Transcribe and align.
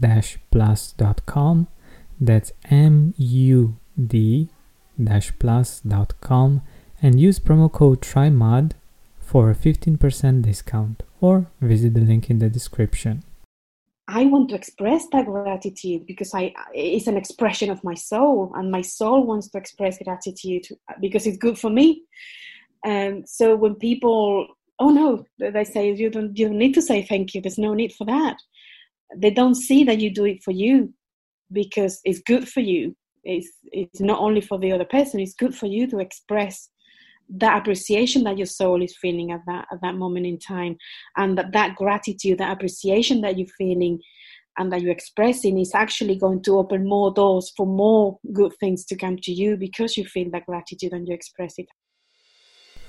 mood-plus.com. 0.00 1.68
That's 2.20 2.52
M 2.70 3.14
U 3.16 3.76
D 3.96 4.48
plus.com 5.38 6.62
and 7.02 7.20
use 7.20 7.38
promo 7.38 7.72
code 7.72 8.02
TRYMUD 8.02 8.72
for 9.18 9.50
a 9.50 9.54
15% 9.54 10.42
discount 10.42 11.02
or 11.20 11.46
visit 11.60 11.94
the 11.94 12.00
link 12.00 12.28
in 12.28 12.38
the 12.38 12.50
description. 12.50 13.22
I 14.08 14.24
want 14.26 14.48
to 14.48 14.56
express 14.56 15.06
that 15.12 15.26
gratitude 15.26 16.04
because 16.04 16.34
I 16.34 16.52
it's 16.74 17.06
an 17.06 17.16
expression 17.16 17.70
of 17.70 17.84
my 17.84 17.94
soul 17.94 18.52
and 18.56 18.70
my 18.70 18.82
soul 18.82 19.24
wants 19.24 19.48
to 19.50 19.58
express 19.58 20.02
gratitude 20.02 20.66
because 21.00 21.28
it's 21.28 21.38
good 21.38 21.56
for 21.56 21.70
me. 21.70 22.02
And 22.84 23.28
so 23.28 23.54
when 23.54 23.76
people 23.76 24.48
oh 24.80 24.90
no 24.90 25.24
they 25.38 25.62
say 25.62 25.92
you 25.92 26.10
don't 26.10 26.36
you 26.36 26.48
don't 26.48 26.58
need 26.58 26.74
to 26.74 26.82
say 26.82 27.02
thank 27.02 27.34
you 27.34 27.40
there's 27.40 27.56
no 27.56 27.72
need 27.72 27.92
for 27.92 28.04
that. 28.06 28.36
They 29.16 29.30
don't 29.30 29.54
see 29.54 29.84
that 29.84 30.00
you 30.00 30.12
do 30.12 30.24
it 30.24 30.42
for 30.42 30.52
you 30.52 30.92
because 31.52 32.00
it's 32.04 32.20
good 32.20 32.48
for 32.48 32.60
you. 32.60 32.96
It's 33.24 33.48
it's 33.64 34.00
not 34.00 34.20
only 34.20 34.40
for 34.40 34.58
the 34.58 34.72
other 34.72 34.84
person, 34.84 35.20
it's 35.20 35.34
good 35.34 35.54
for 35.54 35.66
you 35.66 35.86
to 35.88 35.98
express 35.98 36.70
that 37.28 37.58
appreciation 37.58 38.24
that 38.24 38.38
your 38.38 38.46
soul 38.46 38.82
is 38.82 38.96
feeling 39.00 39.30
at 39.30 39.40
that 39.46 39.66
at 39.72 39.80
that 39.82 39.96
moment 39.96 40.26
in 40.26 40.38
time. 40.38 40.76
And 41.16 41.36
that 41.38 41.52
that 41.52 41.76
gratitude 41.76 42.38
that 42.38 42.52
appreciation 42.52 43.20
that 43.22 43.38
you're 43.38 43.48
feeling 43.58 44.00
and 44.58 44.72
that 44.72 44.82
you're 44.82 44.92
expressing 44.92 45.58
is 45.58 45.74
actually 45.74 46.16
going 46.16 46.42
to 46.42 46.58
open 46.58 46.88
more 46.88 47.12
doors 47.12 47.52
for 47.56 47.66
more 47.66 48.18
good 48.32 48.52
things 48.58 48.84
to 48.86 48.96
come 48.96 49.16
to 49.22 49.32
you 49.32 49.56
because 49.56 49.96
you 49.96 50.04
feel 50.04 50.30
that 50.32 50.46
gratitude 50.46 50.92
and 50.92 51.06
you 51.06 51.14
express 51.14 51.54
it. 51.58 51.66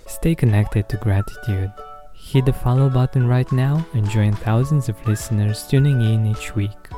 Stay 0.07 0.35
connected 0.35 0.89
to 0.89 0.97
gratitude 0.97 1.71
hit 2.21 2.45
the 2.45 2.53
follow 2.53 2.89
button 2.89 3.27
right 3.27 3.51
now 3.51 3.85
and 3.93 4.09
join 4.09 4.33
thousands 4.33 4.87
of 4.87 5.07
listeners 5.07 5.67
tuning 5.67 6.01
in 6.01 6.25
each 6.27 6.55
week. 6.55 6.89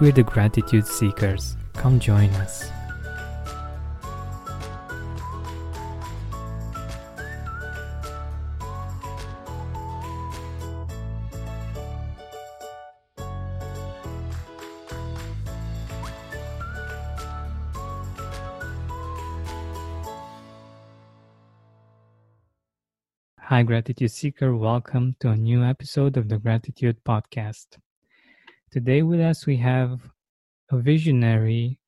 We're 0.00 0.12
the 0.12 0.22
gratitude 0.22 0.86
seekers. 0.86 1.56
Come 1.72 1.98
join 1.98 2.30
us 2.34 2.70
Hi, 23.48 23.62
Gratitude 23.62 24.10
Seeker. 24.10 24.56
Welcome 24.56 25.14
to 25.20 25.30
a 25.30 25.36
new 25.36 25.62
episode 25.62 26.16
of 26.16 26.28
the 26.28 26.36
Gratitude 26.36 26.96
Podcast. 27.04 27.78
Today, 28.72 29.02
with 29.02 29.20
us, 29.20 29.46
we 29.46 29.56
have 29.58 30.00
a 30.72 30.78
visionary 30.78 31.78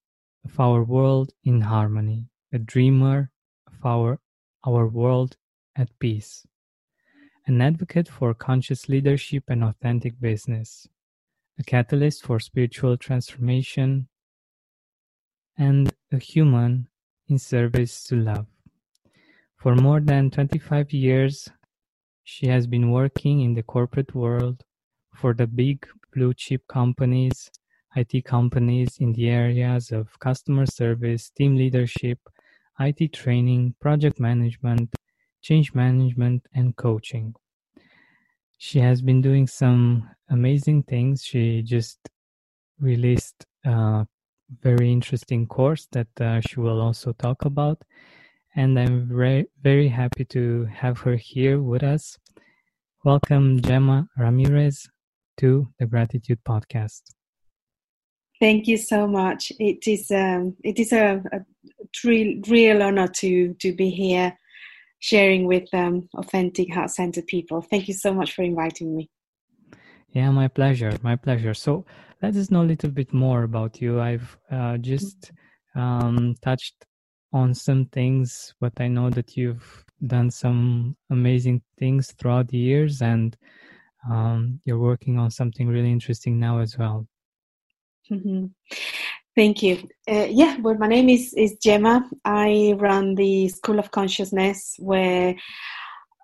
of 0.44 0.60
our 0.60 0.84
world 0.84 1.32
in 1.42 1.62
harmony, 1.62 2.26
a 2.52 2.60
dreamer 2.60 3.32
of 3.66 3.84
our, 3.84 4.20
our 4.64 4.86
world 4.86 5.36
at 5.74 5.88
peace, 5.98 6.46
an 7.48 7.60
advocate 7.60 8.06
for 8.08 8.32
conscious 8.34 8.88
leadership 8.88 9.42
and 9.48 9.64
authentic 9.64 10.20
business, 10.20 10.86
a 11.58 11.64
catalyst 11.64 12.22
for 12.24 12.38
spiritual 12.38 12.96
transformation, 12.96 14.06
and 15.56 15.92
a 16.12 16.18
human 16.18 16.86
in 17.26 17.36
service 17.36 18.04
to 18.04 18.14
love. 18.14 18.46
For 19.58 19.74
more 19.74 20.00
than 20.00 20.30
twenty-five 20.30 20.92
years, 20.92 21.48
she 22.24 22.46
has 22.46 22.66
been 22.66 22.90
working 22.92 23.40
in 23.40 23.54
the 23.54 23.62
corporate 23.62 24.14
world 24.14 24.62
for 25.14 25.34
the 25.34 25.46
big 25.46 25.86
blue-chip 26.14 26.66
companies, 26.68 27.50
IT 27.96 28.24
companies 28.24 28.98
in 29.00 29.12
the 29.12 29.28
areas 29.28 29.90
of 29.90 30.18
customer 30.20 30.64
service, 30.64 31.30
team 31.30 31.56
leadership, 31.56 32.18
IT 32.78 33.12
training, 33.12 33.74
project 33.80 34.20
management, 34.20 34.94
change 35.42 35.74
management, 35.74 36.46
and 36.54 36.76
coaching. 36.76 37.34
She 38.58 38.78
has 38.78 39.02
been 39.02 39.20
doing 39.20 39.46
some 39.48 40.08
amazing 40.30 40.84
things. 40.84 41.24
She 41.24 41.62
just 41.62 41.98
released 42.78 43.44
a 43.64 44.06
very 44.60 44.92
interesting 44.92 45.46
course 45.46 45.88
that 45.92 46.20
uh, 46.20 46.40
she 46.40 46.60
will 46.60 46.80
also 46.80 47.12
talk 47.12 47.44
about 47.44 47.82
and 48.58 48.76
I'm 48.76 49.06
very, 49.06 49.46
very 49.62 49.86
happy 49.86 50.24
to 50.24 50.64
have 50.64 50.98
her 51.02 51.14
here 51.14 51.62
with 51.62 51.84
us. 51.84 52.18
Welcome, 53.04 53.60
Gema 53.60 54.08
Ramirez, 54.18 54.88
to 55.36 55.68
the 55.78 55.86
Gratitude 55.86 56.40
Podcast. 56.44 57.02
Thank 58.40 58.66
you 58.66 58.76
so 58.76 59.06
much. 59.06 59.52
It 59.60 59.86
is 59.86 60.10
um, 60.10 60.56
it 60.64 60.80
is 60.80 60.92
a, 60.92 61.22
a 61.32 61.38
real, 62.04 62.40
real 62.48 62.82
honor 62.82 63.06
to 63.20 63.54
to 63.54 63.72
be 63.72 63.90
here, 63.90 64.36
sharing 64.98 65.46
with 65.46 65.72
um, 65.72 66.08
authentic 66.16 66.74
heart 66.74 66.90
centered 66.90 67.28
people. 67.28 67.62
Thank 67.62 67.86
you 67.86 67.94
so 67.94 68.12
much 68.12 68.32
for 68.32 68.42
inviting 68.42 68.96
me. 68.96 69.08
Yeah, 70.10 70.30
my 70.32 70.48
pleasure. 70.48 70.92
My 71.02 71.14
pleasure. 71.14 71.54
So 71.54 71.86
let 72.22 72.34
us 72.34 72.50
know 72.50 72.62
a 72.62 72.70
little 72.72 72.90
bit 72.90 73.14
more 73.14 73.44
about 73.44 73.80
you. 73.80 74.00
I've 74.00 74.36
uh, 74.50 74.78
just 74.78 75.30
um, 75.76 76.34
touched 76.42 76.87
on 77.32 77.54
some 77.54 77.86
things, 77.86 78.54
but 78.60 78.72
I 78.78 78.88
know 78.88 79.10
that 79.10 79.36
you've 79.36 79.84
done 80.06 80.30
some 80.30 80.96
amazing 81.10 81.62
things 81.78 82.12
throughout 82.12 82.48
the 82.48 82.58
years 82.58 83.02
and 83.02 83.36
um, 84.08 84.60
you're 84.64 84.78
working 84.78 85.18
on 85.18 85.30
something 85.30 85.66
really 85.66 85.90
interesting 85.90 86.38
now 86.38 86.60
as 86.60 86.78
well. 86.78 87.06
Mm-hmm. 88.10 88.46
Thank 89.36 89.62
you. 89.62 89.88
Uh, 90.10 90.26
yeah, 90.30 90.56
well, 90.58 90.76
my 90.78 90.88
name 90.88 91.08
is, 91.08 91.34
is 91.34 91.56
Gema. 91.62 92.08
I 92.24 92.74
run 92.78 93.14
the 93.14 93.48
School 93.48 93.78
of 93.78 93.90
Consciousness 93.90 94.74
where 94.78 95.36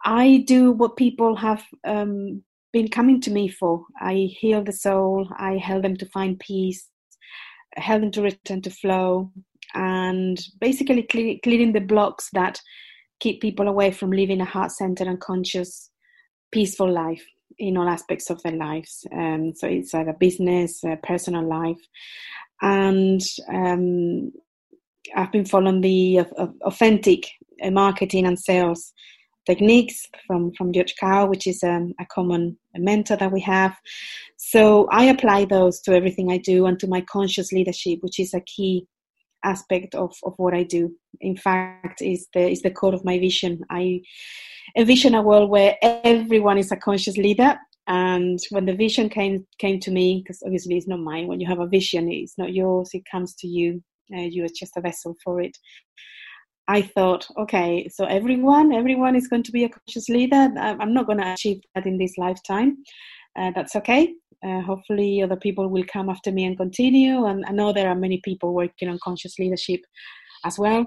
I 0.04 0.44
do 0.46 0.72
what 0.72 0.96
people 0.96 1.36
have 1.36 1.64
um, 1.84 2.42
been 2.72 2.88
coming 2.88 3.20
to 3.22 3.30
me 3.30 3.48
for. 3.48 3.84
I 4.00 4.28
heal 4.38 4.64
the 4.64 4.72
soul, 4.72 5.28
I 5.36 5.58
help 5.58 5.82
them 5.82 5.96
to 5.98 6.06
find 6.06 6.38
peace, 6.38 6.88
help 7.76 8.00
them 8.00 8.10
to 8.12 8.22
return 8.22 8.62
to 8.62 8.70
flow, 8.70 9.30
and 9.74 10.38
basically 10.60 11.02
cle- 11.02 11.38
clearing 11.42 11.72
the 11.72 11.80
blocks 11.80 12.28
that 12.32 12.60
keep 13.20 13.40
people 13.40 13.68
away 13.68 13.90
from 13.90 14.10
living 14.10 14.40
a 14.40 14.44
heart 14.44 14.72
centered 14.72 15.06
and 15.06 15.20
conscious, 15.20 15.90
peaceful 16.52 16.90
life 16.90 17.24
in 17.58 17.76
all 17.76 17.88
aspects 17.88 18.30
of 18.30 18.42
their 18.42 18.56
lives. 18.56 19.06
Um, 19.12 19.52
so 19.54 19.68
it's 19.68 19.94
a 19.94 20.14
business, 20.18 20.82
a 20.84 20.98
personal 21.02 21.46
life. 21.46 21.80
and 22.62 23.20
um, 23.52 24.32
I've 25.14 25.32
been 25.32 25.44
following 25.44 25.80
the 25.80 26.20
uh, 26.20 26.46
authentic 26.62 27.28
uh, 27.62 27.70
marketing 27.70 28.26
and 28.26 28.38
sales 28.38 28.92
techniques 29.46 30.06
from 30.26 30.52
from 30.56 30.72
George 30.72 30.94
Kao, 30.98 31.26
which 31.26 31.46
is 31.46 31.62
um, 31.62 31.92
a 32.00 32.06
common 32.06 32.56
mentor 32.76 33.16
that 33.16 33.32
we 33.32 33.40
have. 33.40 33.76
So 34.36 34.88
I 34.90 35.04
apply 35.04 35.44
those 35.44 35.80
to 35.82 35.94
everything 35.94 36.30
I 36.30 36.38
do 36.38 36.66
and 36.66 36.78
to 36.80 36.86
my 36.86 37.02
conscious 37.02 37.52
leadership, 37.52 37.98
which 38.00 38.18
is 38.18 38.34
a 38.34 38.40
key 38.40 38.86
aspect 39.44 39.94
of, 39.94 40.14
of 40.24 40.34
what 40.36 40.54
I 40.54 40.62
do. 40.62 40.92
In 41.20 41.36
fact, 41.36 42.02
is 42.02 42.26
the 42.34 42.50
is 42.50 42.62
the 42.62 42.70
core 42.70 42.94
of 42.94 43.04
my 43.04 43.18
vision. 43.18 43.60
I 43.70 44.00
envision 44.76 45.14
a 45.14 45.22
world 45.22 45.50
where 45.50 45.76
everyone 45.82 46.58
is 46.58 46.72
a 46.72 46.76
conscious 46.76 47.16
leader. 47.16 47.56
And 47.86 48.38
when 48.50 48.64
the 48.64 48.74
vision 48.74 49.08
came 49.08 49.46
came 49.58 49.78
to 49.80 49.90
me, 49.90 50.22
because 50.22 50.42
obviously 50.44 50.76
it's 50.76 50.88
not 50.88 51.00
mine. 51.00 51.26
When 51.26 51.40
you 51.40 51.46
have 51.46 51.60
a 51.60 51.66
vision, 51.66 52.10
it's 52.10 52.38
not 52.38 52.54
yours. 52.54 52.90
It 52.94 53.02
comes 53.10 53.34
to 53.36 53.46
you. 53.46 53.82
Uh, 54.14 54.20
you 54.20 54.44
are 54.44 54.48
just 54.54 54.76
a 54.76 54.80
vessel 54.80 55.14
for 55.22 55.40
it. 55.40 55.56
I 56.66 56.80
thought, 56.80 57.26
okay, 57.38 57.88
so 57.88 58.06
everyone, 58.06 58.72
everyone 58.72 59.16
is 59.16 59.28
going 59.28 59.42
to 59.42 59.52
be 59.52 59.64
a 59.64 59.68
conscious 59.68 60.08
leader. 60.08 60.50
I'm 60.58 60.94
not 60.94 61.06
going 61.06 61.18
to 61.18 61.32
achieve 61.32 61.60
that 61.74 61.86
in 61.86 61.98
this 61.98 62.16
lifetime. 62.16 62.78
Uh, 63.38 63.50
that's 63.54 63.76
okay. 63.76 64.14
Uh, 64.44 64.60
hopefully, 64.60 65.22
other 65.22 65.36
people 65.36 65.68
will 65.68 65.84
come 65.84 66.08
after 66.08 66.30
me 66.30 66.44
and 66.44 66.56
continue. 66.56 67.24
And 67.24 67.44
I 67.46 67.52
know 67.52 67.72
there 67.72 67.88
are 67.88 67.94
many 67.94 68.20
people 68.22 68.52
working 68.52 68.88
on 68.88 68.98
conscious 69.02 69.38
leadership 69.38 69.80
as 70.44 70.58
well. 70.58 70.86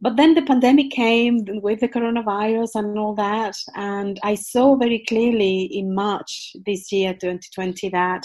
But 0.00 0.16
then 0.16 0.34
the 0.34 0.42
pandemic 0.42 0.90
came 0.90 1.44
with 1.46 1.80
the 1.80 1.88
coronavirus 1.88 2.70
and 2.74 2.98
all 2.98 3.14
that. 3.16 3.54
And 3.74 4.18
I 4.22 4.34
saw 4.34 4.76
very 4.76 5.04
clearly 5.06 5.64
in 5.64 5.94
March 5.94 6.52
this 6.64 6.90
year, 6.90 7.12
2020, 7.12 7.90
that 7.90 8.22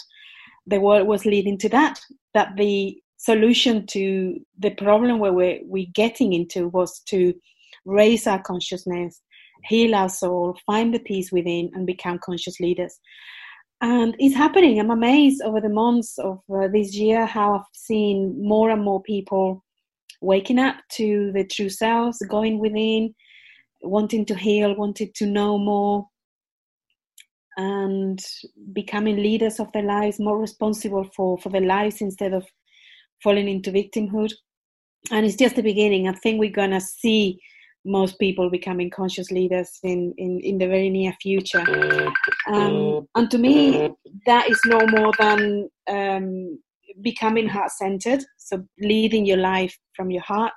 the 0.67 0.79
world 0.79 1.07
was 1.07 1.25
leading 1.25 1.57
to 1.59 1.69
that, 1.69 1.99
that 2.33 2.55
the 2.55 2.97
solution 3.17 3.85
to 3.87 4.39
the 4.59 4.71
problem 4.71 5.19
where 5.19 5.33
we're, 5.33 5.59
we're 5.63 5.87
getting 5.93 6.33
into 6.33 6.69
was 6.69 7.01
to 7.07 7.33
raise 7.85 8.27
our 8.27 8.41
consciousness, 8.41 9.21
heal 9.65 9.95
our 9.95 10.09
soul, 10.09 10.57
find 10.65 10.93
the 10.93 10.99
peace 10.99 11.31
within, 11.31 11.69
and 11.73 11.85
become 11.85 12.19
conscious 12.23 12.59
leaders. 12.59 12.99
And 13.81 14.15
it's 14.17 14.35
happening. 14.35 14.79
I'm 14.79 14.91
amazed 14.91 15.41
over 15.41 15.59
the 15.59 15.69
months 15.69 16.17
of 16.17 16.39
uh, 16.53 16.67
this 16.69 16.95
year 16.95 17.25
how 17.25 17.55
I've 17.55 17.65
seen 17.73 18.35
more 18.41 18.69
and 18.69 18.81
more 18.81 19.03
people 19.03 19.63
waking 20.21 20.59
up 20.59 20.77
to 20.93 21.31
the 21.33 21.43
true 21.45 21.69
selves, 21.69 22.17
going 22.29 22.59
within, 22.59 23.13
wanting 23.81 24.25
to 24.27 24.35
heal, 24.35 24.73
wanting 24.75 25.11
to 25.15 25.25
know 25.25 25.57
more, 25.57 26.07
and 27.57 28.19
becoming 28.71 29.17
leaders 29.17 29.59
of 29.59 29.71
their 29.73 29.83
lives, 29.83 30.19
more 30.19 30.39
responsible 30.39 31.03
for, 31.15 31.37
for 31.39 31.49
their 31.49 31.61
lives 31.61 32.01
instead 32.01 32.33
of 32.33 32.45
falling 33.21 33.47
into 33.47 33.71
victimhood. 33.71 34.31
And 35.11 35.25
it's 35.25 35.35
just 35.35 35.55
the 35.55 35.61
beginning. 35.61 36.07
I 36.07 36.13
think 36.13 36.39
we're 36.39 36.49
going 36.49 36.71
to 36.71 36.81
see 36.81 37.39
most 37.85 38.17
people 38.17 38.49
becoming 38.49 38.89
conscious 38.89 39.31
leaders 39.31 39.79
in, 39.83 40.13
in, 40.17 40.39
in 40.39 40.57
the 40.57 40.67
very 40.67 40.89
near 40.89 41.13
future. 41.21 41.65
Um, 42.47 43.07
and 43.15 43.29
to 43.31 43.37
me, 43.37 43.91
that 44.25 44.49
is 44.49 44.59
no 44.65 44.79
more 44.87 45.11
than 45.19 45.69
um, 45.89 46.59
becoming 47.01 47.47
heart 47.47 47.71
centered, 47.71 48.23
so 48.37 48.63
leading 48.79 49.25
your 49.25 49.37
life 49.37 49.77
from 49.95 50.11
your 50.11 50.21
heart, 50.23 50.53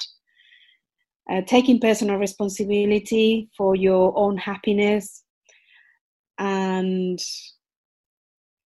uh, 1.31 1.43
taking 1.47 1.81
personal 1.81 2.17
responsibility 2.17 3.49
for 3.57 3.75
your 3.75 4.17
own 4.17 4.37
happiness, 4.37 5.25
and 6.39 7.19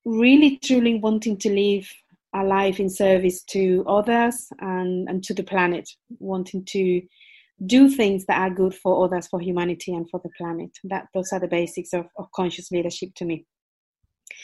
really 0.05 0.59
truly 0.65 0.99
wanting 0.99 1.37
to 1.39 1.51
live 1.51 1.89
a 2.35 2.45
life 2.45 2.79
in 2.79 2.89
service 2.89 3.43
to 3.43 3.85
others 3.89 4.49
and, 4.61 5.09
and 5.09 5.23
to 5.25 5.35
the 5.35 5.43
planet, 5.43 5.89
wanting 6.19 6.65
to 6.65 7.03
do 7.67 7.89
things 7.89 8.25
that 8.27 8.41
are 8.41 8.55
good 8.55 8.75
for 8.75 9.05
others, 9.05 9.27
for 9.27 9.41
humanity, 9.41 9.95
and 9.95 10.09
for 10.11 10.21
the 10.23 10.31
planet. 10.37 10.71
That 10.85 11.07
those 11.15 11.33
are 11.33 11.41
the 11.41 11.49
basics 11.49 11.93
of, 11.93 12.07
of 12.17 12.31
conscious 12.35 12.71
leadership 12.71 13.11
to 13.17 13.25
me. 13.25 13.47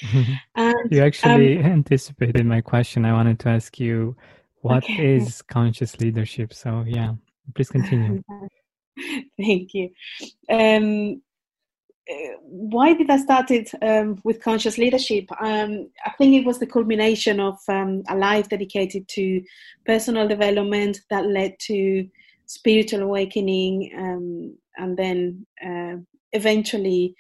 and, 0.55 0.91
you 0.91 1.03
actually 1.03 1.59
um, 1.59 1.65
anticipated 1.73 2.45
my 2.47 2.61
question. 2.61 3.05
I 3.05 3.13
wanted 3.13 3.39
to 3.41 3.49
ask 3.49 3.79
you, 3.81 4.17
what 4.61 4.85
okay. 4.85 5.17
is 5.17 5.43
conscious 5.43 5.99
leadership? 6.01 6.53
So 6.53 6.85
yeah, 6.87 7.15
please 7.55 7.71
continue. 7.71 8.23
Thank 9.39 9.75
you. 9.75 9.91
Um, 10.51 11.23
why 12.43 12.95
did 12.95 13.11
I 13.11 13.17
start 13.17 13.51
it 13.51 13.71
um, 13.83 14.21
with 14.23 14.41
conscious 14.41 14.79
leadership? 14.79 15.25
Um, 15.41 15.91
I 16.05 16.11
think 16.11 16.35
it 16.35 16.47
was 16.47 16.59
the 16.59 16.67
culmination 16.67 17.41
of 17.41 17.59
um, 17.69 18.05
a 18.09 18.17
life 18.17 18.49
dedicated 18.49 19.09
to 19.09 19.43
personal 19.85 20.29
development 20.29 21.01
that 21.11 21.27
led 21.27 21.59
to 21.61 22.07
spiritual 22.47 23.03
awakening, 23.03 23.93
um, 23.97 24.57
and 24.77 24.97
then 24.97 25.47
uh, 25.65 25.97
eventually 26.33 27.15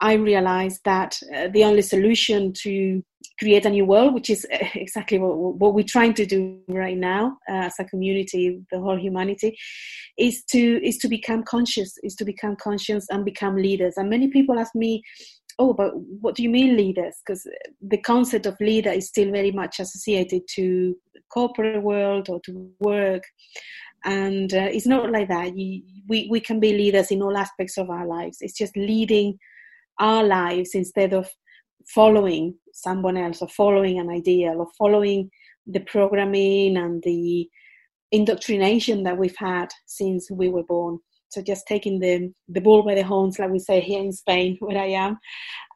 I 0.00 0.14
realized 0.14 0.80
that 0.84 1.18
uh, 1.34 1.48
the 1.48 1.64
only 1.64 1.82
solution 1.82 2.54
to 2.62 3.02
create 3.38 3.66
a 3.66 3.70
new 3.70 3.84
world, 3.84 4.14
which 4.14 4.30
is 4.30 4.46
exactly 4.74 5.18
what, 5.18 5.36
what 5.36 5.74
we're 5.74 5.84
trying 5.84 6.14
to 6.14 6.26
do 6.26 6.58
right 6.68 6.96
now 6.96 7.38
uh, 7.48 7.66
as 7.68 7.74
a 7.78 7.84
community, 7.84 8.60
the 8.70 8.80
whole 8.80 8.98
humanity, 8.98 9.56
is 10.18 10.42
to 10.44 10.86
is 10.86 10.96
to 10.98 11.08
become 11.08 11.42
conscious, 11.42 11.98
is 12.02 12.14
to 12.16 12.24
become 12.24 12.56
conscious 12.56 13.06
and 13.10 13.24
become 13.24 13.56
leaders. 13.56 13.94
And 13.96 14.08
many 14.08 14.28
people 14.28 14.58
ask 14.58 14.74
me, 14.74 15.02
"Oh, 15.58 15.74
but 15.74 15.92
what 15.96 16.34
do 16.34 16.42
you 16.42 16.50
mean 16.50 16.78
leaders?" 16.78 17.16
Because 17.24 17.46
the 17.82 17.98
concept 17.98 18.46
of 18.46 18.56
leader 18.60 18.90
is 18.90 19.08
still 19.08 19.30
very 19.30 19.52
much 19.52 19.80
associated 19.80 20.42
to 20.54 20.96
corporate 21.30 21.82
world 21.82 22.28
or 22.28 22.40
to 22.40 22.70
work 22.80 23.22
and 24.04 24.54
uh, 24.54 24.68
it's 24.70 24.86
not 24.86 25.10
like 25.10 25.28
that 25.28 25.56
you, 25.56 25.82
we, 26.08 26.26
we 26.30 26.40
can 26.40 26.58
be 26.58 26.72
leaders 26.72 27.10
in 27.10 27.22
all 27.22 27.36
aspects 27.36 27.76
of 27.76 27.90
our 27.90 28.06
lives 28.06 28.38
it's 28.40 28.56
just 28.56 28.76
leading 28.76 29.38
our 29.98 30.24
lives 30.24 30.70
instead 30.74 31.12
of 31.12 31.28
following 31.86 32.54
someone 32.72 33.16
else 33.16 33.42
or 33.42 33.48
following 33.48 33.98
an 33.98 34.10
ideal 34.10 34.54
or 34.58 34.68
following 34.78 35.30
the 35.66 35.80
programming 35.80 36.76
and 36.76 37.02
the 37.04 37.48
indoctrination 38.12 39.02
that 39.04 39.16
we've 39.16 39.36
had 39.36 39.68
since 39.86 40.30
we 40.30 40.48
were 40.48 40.64
born. 40.64 40.98
So 41.28 41.42
just 41.42 41.66
taking 41.66 42.00
the 42.00 42.32
the 42.48 42.60
bull 42.60 42.82
by 42.82 42.94
the 42.94 43.04
horns, 43.04 43.38
like 43.38 43.50
we 43.50 43.60
say 43.60 43.80
here 43.80 44.00
in 44.00 44.12
Spain, 44.12 44.56
where 44.60 44.78
I 44.78 44.86
am, 44.86 45.18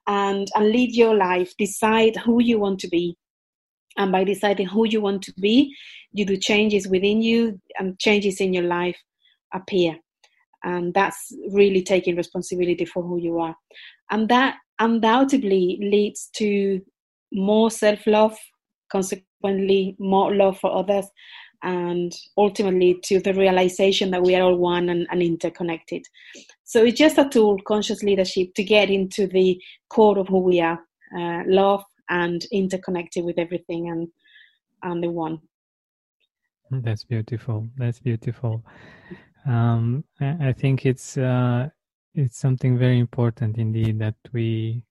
and 0.06 0.48
and 0.54 0.70
lead 0.70 0.94
your 0.94 1.14
life. 1.14 1.52
Decide 1.58 2.16
who 2.16 2.42
you 2.42 2.58
want 2.58 2.80
to 2.80 2.88
be, 2.88 3.16
and 3.96 4.10
by 4.10 4.24
deciding 4.24 4.66
who 4.66 4.86
you 4.86 5.00
want 5.00 5.22
to 5.22 5.32
be, 5.40 5.74
you 6.14 6.24
do 6.24 6.36
changes 6.36 6.88
within 6.88 7.20
you, 7.20 7.60
and 7.78 7.98
changes 7.98 8.40
in 8.40 8.54
your 8.54 8.64
life 8.64 8.96
appear. 9.52 9.96
And 10.62 10.94
that's 10.94 11.30
really 11.52 11.82
taking 11.82 12.16
responsibility 12.16 12.86
for 12.86 13.02
who 13.02 13.18
you 13.18 13.38
are. 13.38 13.54
And 14.10 14.28
that 14.30 14.56
undoubtedly 14.78 15.78
leads 15.82 16.30
to 16.36 16.80
more 17.32 17.70
self-love 17.70 18.38
consequently 18.90 19.96
more 19.98 20.34
love 20.34 20.58
for 20.58 20.74
others 20.74 21.06
and 21.62 22.12
ultimately 22.36 22.98
to 23.02 23.20
the 23.20 23.34
realization 23.34 24.10
that 24.10 24.22
we 24.22 24.36
are 24.36 24.42
all 24.42 24.56
one 24.56 24.88
and, 24.90 25.06
and, 25.10 25.22
interconnected. 25.22 26.02
So 26.64 26.84
it's 26.84 26.98
just 26.98 27.18
a 27.18 27.28
tool 27.28 27.58
conscious 27.66 28.02
leadership 28.02 28.54
to 28.54 28.62
get 28.62 28.90
into 28.90 29.26
the 29.26 29.60
core 29.88 30.18
of 30.18 30.28
who 30.28 30.40
we 30.40 30.60
are 30.60 30.78
uh, 31.18 31.42
love 31.46 31.82
and 32.08 32.44
interconnected 32.52 33.24
with 33.24 33.38
everything 33.38 33.88
and 33.88 34.08
and 34.82 35.02
the 35.02 35.10
one 35.10 35.38
that's 36.70 37.04
beautiful. 37.04 37.68
That's 37.76 38.00
beautiful. 38.00 38.64
Um, 39.46 40.04
I, 40.20 40.52
think 40.52 40.86
it's 40.86 41.18
uh, 41.18 41.68
it's 42.14 42.38
something 42.38 42.78
very 42.78 42.98
important 42.98 43.58
indeed 43.58 43.98
that 43.98 44.14
we 44.32 44.84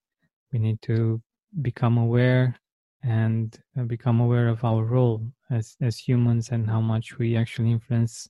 we 0.52 0.58
need 0.58 0.80
to 0.82 1.20
become 1.62 1.98
aware 1.98 2.56
and 3.02 3.58
uh, 3.78 3.82
become 3.82 4.20
aware 4.20 4.48
of 4.48 4.64
our 4.64 4.84
role 4.84 5.26
as 5.50 5.76
as 5.80 5.98
humans 5.98 6.50
and 6.50 6.70
how 6.70 6.80
much 6.80 7.18
we 7.18 7.36
actually 7.36 7.72
influence 7.72 8.28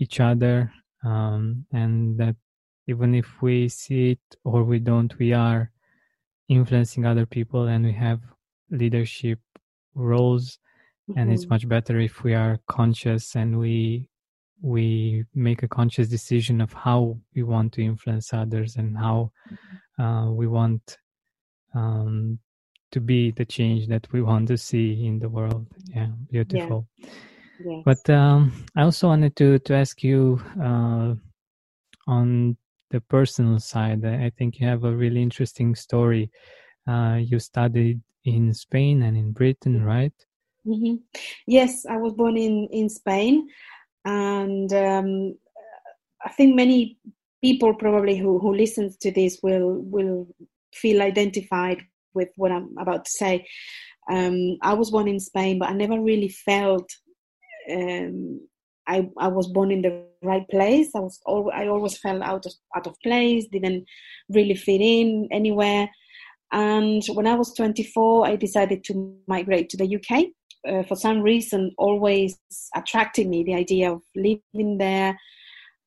each 0.00 0.20
other. 0.20 0.72
Um, 1.04 1.64
and 1.72 2.18
that 2.18 2.34
even 2.88 3.14
if 3.14 3.40
we 3.42 3.68
see 3.68 4.12
it 4.12 4.36
or 4.44 4.64
we 4.64 4.80
don't 4.80 5.16
we 5.18 5.32
are 5.32 5.70
influencing 6.48 7.06
other 7.06 7.26
people 7.26 7.66
and 7.66 7.84
we 7.84 7.92
have 7.92 8.20
leadership 8.70 9.38
roles 9.94 10.58
mm-hmm. 11.08 11.18
and 11.18 11.32
it's 11.32 11.44
mm-hmm. 11.44 11.54
much 11.54 11.68
better 11.68 11.98
if 11.98 12.22
we 12.22 12.34
are 12.34 12.58
conscious 12.66 13.36
and 13.36 13.58
we 13.58 14.08
we 14.62 15.24
make 15.34 15.62
a 15.62 15.68
conscious 15.68 16.08
decision 16.08 16.60
of 16.60 16.72
how 16.72 17.18
we 17.34 17.42
want 17.42 17.72
to 17.74 17.82
influence 17.82 18.32
others 18.32 18.76
and 18.76 18.96
how 18.96 19.30
mm-hmm. 19.50 20.02
uh, 20.02 20.30
we 20.30 20.46
want 20.46 20.98
um, 21.74 22.38
to 22.90 23.00
be 23.00 23.30
the 23.32 23.44
change 23.44 23.86
that 23.88 24.06
we 24.12 24.22
want 24.22 24.48
to 24.48 24.56
see 24.56 25.06
in 25.06 25.18
the 25.18 25.28
world. 25.28 25.66
Yeah, 25.94 26.08
beautiful. 26.30 26.88
Yeah. 26.96 27.10
Yes. 27.64 27.82
But 27.84 28.10
um, 28.10 28.64
I 28.76 28.82
also 28.82 29.08
wanted 29.08 29.36
to 29.36 29.58
to 29.60 29.74
ask 29.74 30.02
you 30.02 30.40
uh, 30.60 31.14
on 32.06 32.56
the 32.90 33.00
personal 33.00 33.58
side. 33.58 34.04
I 34.04 34.30
think 34.30 34.60
you 34.60 34.66
have 34.66 34.84
a 34.84 34.94
really 34.94 35.22
interesting 35.22 35.74
story. 35.74 36.30
Uh, 36.86 37.18
you 37.20 37.38
studied 37.38 38.00
in 38.24 38.52
Spain 38.54 39.02
and 39.02 39.16
in 39.16 39.32
Britain, 39.32 39.82
right? 39.82 40.12
Mm-hmm. 40.66 40.96
Yes, 41.46 41.86
I 41.88 41.96
was 41.96 42.12
born 42.14 42.36
in 42.36 42.68
in 42.72 42.88
Spain, 42.88 43.48
and 44.04 44.72
um, 44.72 45.36
I 46.24 46.30
think 46.30 46.56
many 46.56 46.98
people 47.42 47.74
probably 47.74 48.16
who 48.16 48.38
who 48.38 48.54
listens 48.54 48.96
to 48.98 49.12
this 49.12 49.38
will 49.42 49.80
will 49.82 50.26
feel 50.74 51.02
identified 51.02 51.82
with 52.14 52.30
what 52.36 52.50
I'm 52.52 52.76
about 52.78 53.04
to 53.04 53.10
say. 53.10 53.46
Um, 54.10 54.56
I 54.62 54.74
was 54.74 54.90
born 54.90 55.08
in 55.08 55.20
Spain, 55.20 55.58
but 55.58 55.68
I 55.68 55.72
never 55.72 56.00
really 56.00 56.28
felt 56.28 56.88
um, 57.70 58.40
I 58.88 59.08
I 59.18 59.28
was 59.28 59.48
born 59.48 59.70
in 59.70 59.82
the 59.82 60.04
right 60.22 60.48
place. 60.48 60.90
I 60.94 61.00
was 61.00 61.20
al- 61.28 61.50
I 61.52 61.68
always 61.68 61.98
felt 61.98 62.22
out 62.22 62.46
of 62.46 62.52
out 62.76 62.86
of 62.86 62.96
place, 63.02 63.46
didn't 63.52 63.84
really 64.30 64.54
fit 64.54 64.80
in 64.80 65.28
anywhere. 65.30 65.88
And 66.52 67.02
when 67.14 67.26
I 67.26 67.34
was 67.34 67.52
24, 67.54 68.26
I 68.26 68.36
decided 68.36 68.84
to 68.84 69.16
migrate 69.26 69.68
to 69.70 69.76
the 69.76 69.96
UK. 69.96 70.26
Uh, 70.68 70.82
for 70.82 70.96
some 70.96 71.20
reason, 71.20 71.72
always 71.78 72.38
attracted 72.74 73.26
me 73.28 73.44
the 73.44 73.54
idea 73.54 73.92
of 73.92 74.02
living 74.14 74.78
there. 74.78 75.18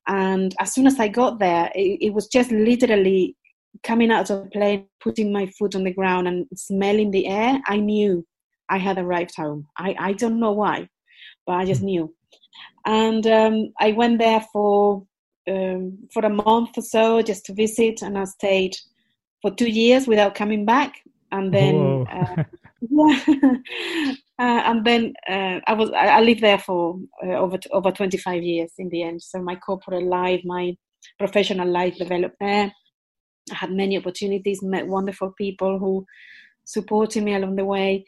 And 0.06 0.54
as 0.58 0.72
soon 0.72 0.86
as 0.86 0.98
I 0.98 1.08
got 1.08 1.38
there, 1.38 1.70
it, 1.74 1.98
it 2.00 2.14
was 2.14 2.26
just 2.28 2.50
literally 2.50 3.36
coming 3.82 4.10
out 4.10 4.30
of 4.30 4.44
the 4.44 4.50
plane, 4.50 4.86
putting 5.00 5.32
my 5.32 5.46
foot 5.58 5.74
on 5.74 5.84
the 5.84 5.92
ground, 5.92 6.28
and 6.28 6.46
smelling 6.54 7.10
the 7.10 7.26
air. 7.26 7.60
I 7.66 7.76
knew 7.76 8.26
I 8.68 8.78
had 8.78 8.98
arrived 8.98 9.34
home. 9.36 9.66
I, 9.76 9.94
I 9.98 10.12
don't 10.14 10.40
know 10.40 10.52
why, 10.52 10.88
but 11.46 11.52
I 11.52 11.64
just 11.64 11.82
knew. 11.82 12.14
And 12.86 13.26
um, 13.26 13.72
I 13.78 13.92
went 13.92 14.18
there 14.18 14.44
for 14.52 15.06
um, 15.48 15.98
for 16.12 16.24
a 16.24 16.30
month 16.30 16.76
or 16.76 16.82
so 16.82 17.22
just 17.22 17.44
to 17.46 17.54
visit, 17.54 18.02
and 18.02 18.16
I 18.16 18.24
stayed 18.24 18.76
for 19.42 19.50
two 19.50 19.68
years 19.68 20.06
without 20.06 20.34
coming 20.34 20.64
back. 20.64 20.94
And 21.32 21.52
then, 21.52 22.06
uh, 22.10 22.44
yeah, 22.80 24.12
uh, 24.40 24.62
and 24.64 24.86
then 24.86 25.12
uh, 25.28 25.60
I 25.66 25.74
was 25.74 25.90
I, 25.90 26.06
I, 26.06 26.20
lived 26.20 26.40
there 26.40 26.58
for 26.58 26.98
uh, 27.22 27.32
over 27.32 27.58
over 27.72 27.90
25 27.92 28.42
years 28.42 28.72
in 28.78 28.88
the 28.88 29.02
end. 29.02 29.22
So 29.22 29.42
my 29.42 29.56
corporate 29.56 30.04
life, 30.04 30.40
my 30.44 30.74
professional 31.18 31.68
life 31.68 31.98
developed 31.98 32.36
there. 32.40 32.72
I 33.52 33.54
had 33.54 33.70
many 33.70 33.98
opportunities, 33.98 34.62
met 34.62 34.86
wonderful 34.86 35.34
people 35.36 35.78
who 35.78 36.06
supported 36.64 37.22
me 37.22 37.34
along 37.34 37.56
the 37.56 37.66
way, 37.66 38.06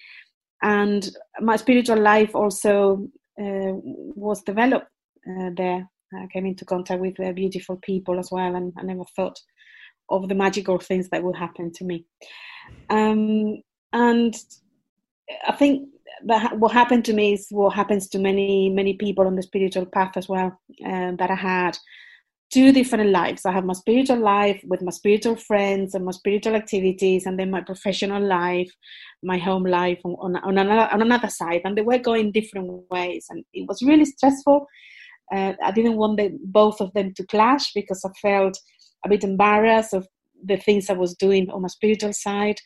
and 0.63 1.07
my 1.43 1.57
spiritual 1.57 2.01
life 2.01 2.35
also 2.35 3.07
uh, 3.39 3.77
was 4.17 4.43
developed 4.43 4.87
uh, 5.29 5.51
there. 5.55 5.87
I 6.15 6.29
came 6.33 6.47
into 6.47 6.65
contact 6.65 7.01
with 7.03 7.21
uh, 7.21 7.33
beautiful 7.33 7.79
people 7.83 8.19
as 8.19 8.31
well, 8.33 8.55
and 8.55 8.73
I 8.79 8.83
never 8.85 9.05
thought 9.15 9.39
of 10.09 10.31
the 10.31 10.35
magical 10.35 10.79
things 10.79 11.11
that 11.11 11.23
would 11.23 11.37
happen 11.37 11.73
to 11.75 11.85
me. 11.85 12.07
Um, 12.89 13.61
and 13.93 14.35
I 15.47 15.53
think 15.53 15.89
that 16.27 16.59
what 16.59 16.73
happened 16.73 17.05
to 17.07 17.13
me 17.13 17.35
is 17.35 17.47
what 17.51 17.75
happens 17.75 18.09
to 18.09 18.19
many 18.19 18.69
many 18.69 18.95
people 18.95 19.27
on 19.27 19.37
the 19.37 19.43
spiritual 19.43 19.87
path 19.87 20.17
as 20.17 20.29
well. 20.29 20.59
Uh, 20.85 21.13
that 21.19 21.31
I 21.31 21.35
had 21.35 21.79
two 22.53 22.71
different 22.71 23.11
lives. 23.11 23.47
I 23.47 23.53
have 23.53 23.65
my 23.65 23.73
spiritual 23.73 24.19
life 24.19 24.61
with 24.65 24.83
my 24.83 24.91
spiritual 24.91 25.37
friends 25.37 25.95
and 25.95 26.05
my 26.05 26.13
spiritual 26.13 26.55
activities, 26.55 27.25
and 27.25 27.39
then 27.39 27.51
my 27.51 27.63
professional 27.63 28.23
life, 28.23 28.71
my 29.23 29.39
home 29.39 29.65
life 29.65 30.01
on, 30.05 30.17
on, 30.21 30.37
on, 30.37 30.59
another, 30.59 30.93
on 30.93 31.01
another 31.01 31.29
side. 31.29 31.63
And 31.65 31.77
they 31.77 31.83
were 31.83 31.99
going 31.99 32.31
different 32.31 32.85
ways, 32.91 33.27
and 33.31 33.43
it 33.55 33.67
was 33.67 33.83
really 33.83 34.05
stressful. 34.05 34.67
Uh, 35.35 35.55
I 35.65 35.71
didn't 35.71 35.97
want 35.97 36.19
the, 36.19 36.37
both 36.45 36.83
of 36.83 36.93
them 36.93 37.15
to 37.15 37.27
clash 37.27 37.73
because 37.73 38.05
I 38.05 38.11
felt 38.21 38.59
a 39.05 39.09
bit 39.09 39.25
embarrassed 39.25 39.95
of 39.95 40.07
the 40.45 40.59
things 40.59 40.91
I 40.91 40.95
was 40.95 41.15
doing 41.15 41.49
on 41.51 41.63
my 41.63 41.69
spiritual 41.69 42.13
side, 42.13 42.61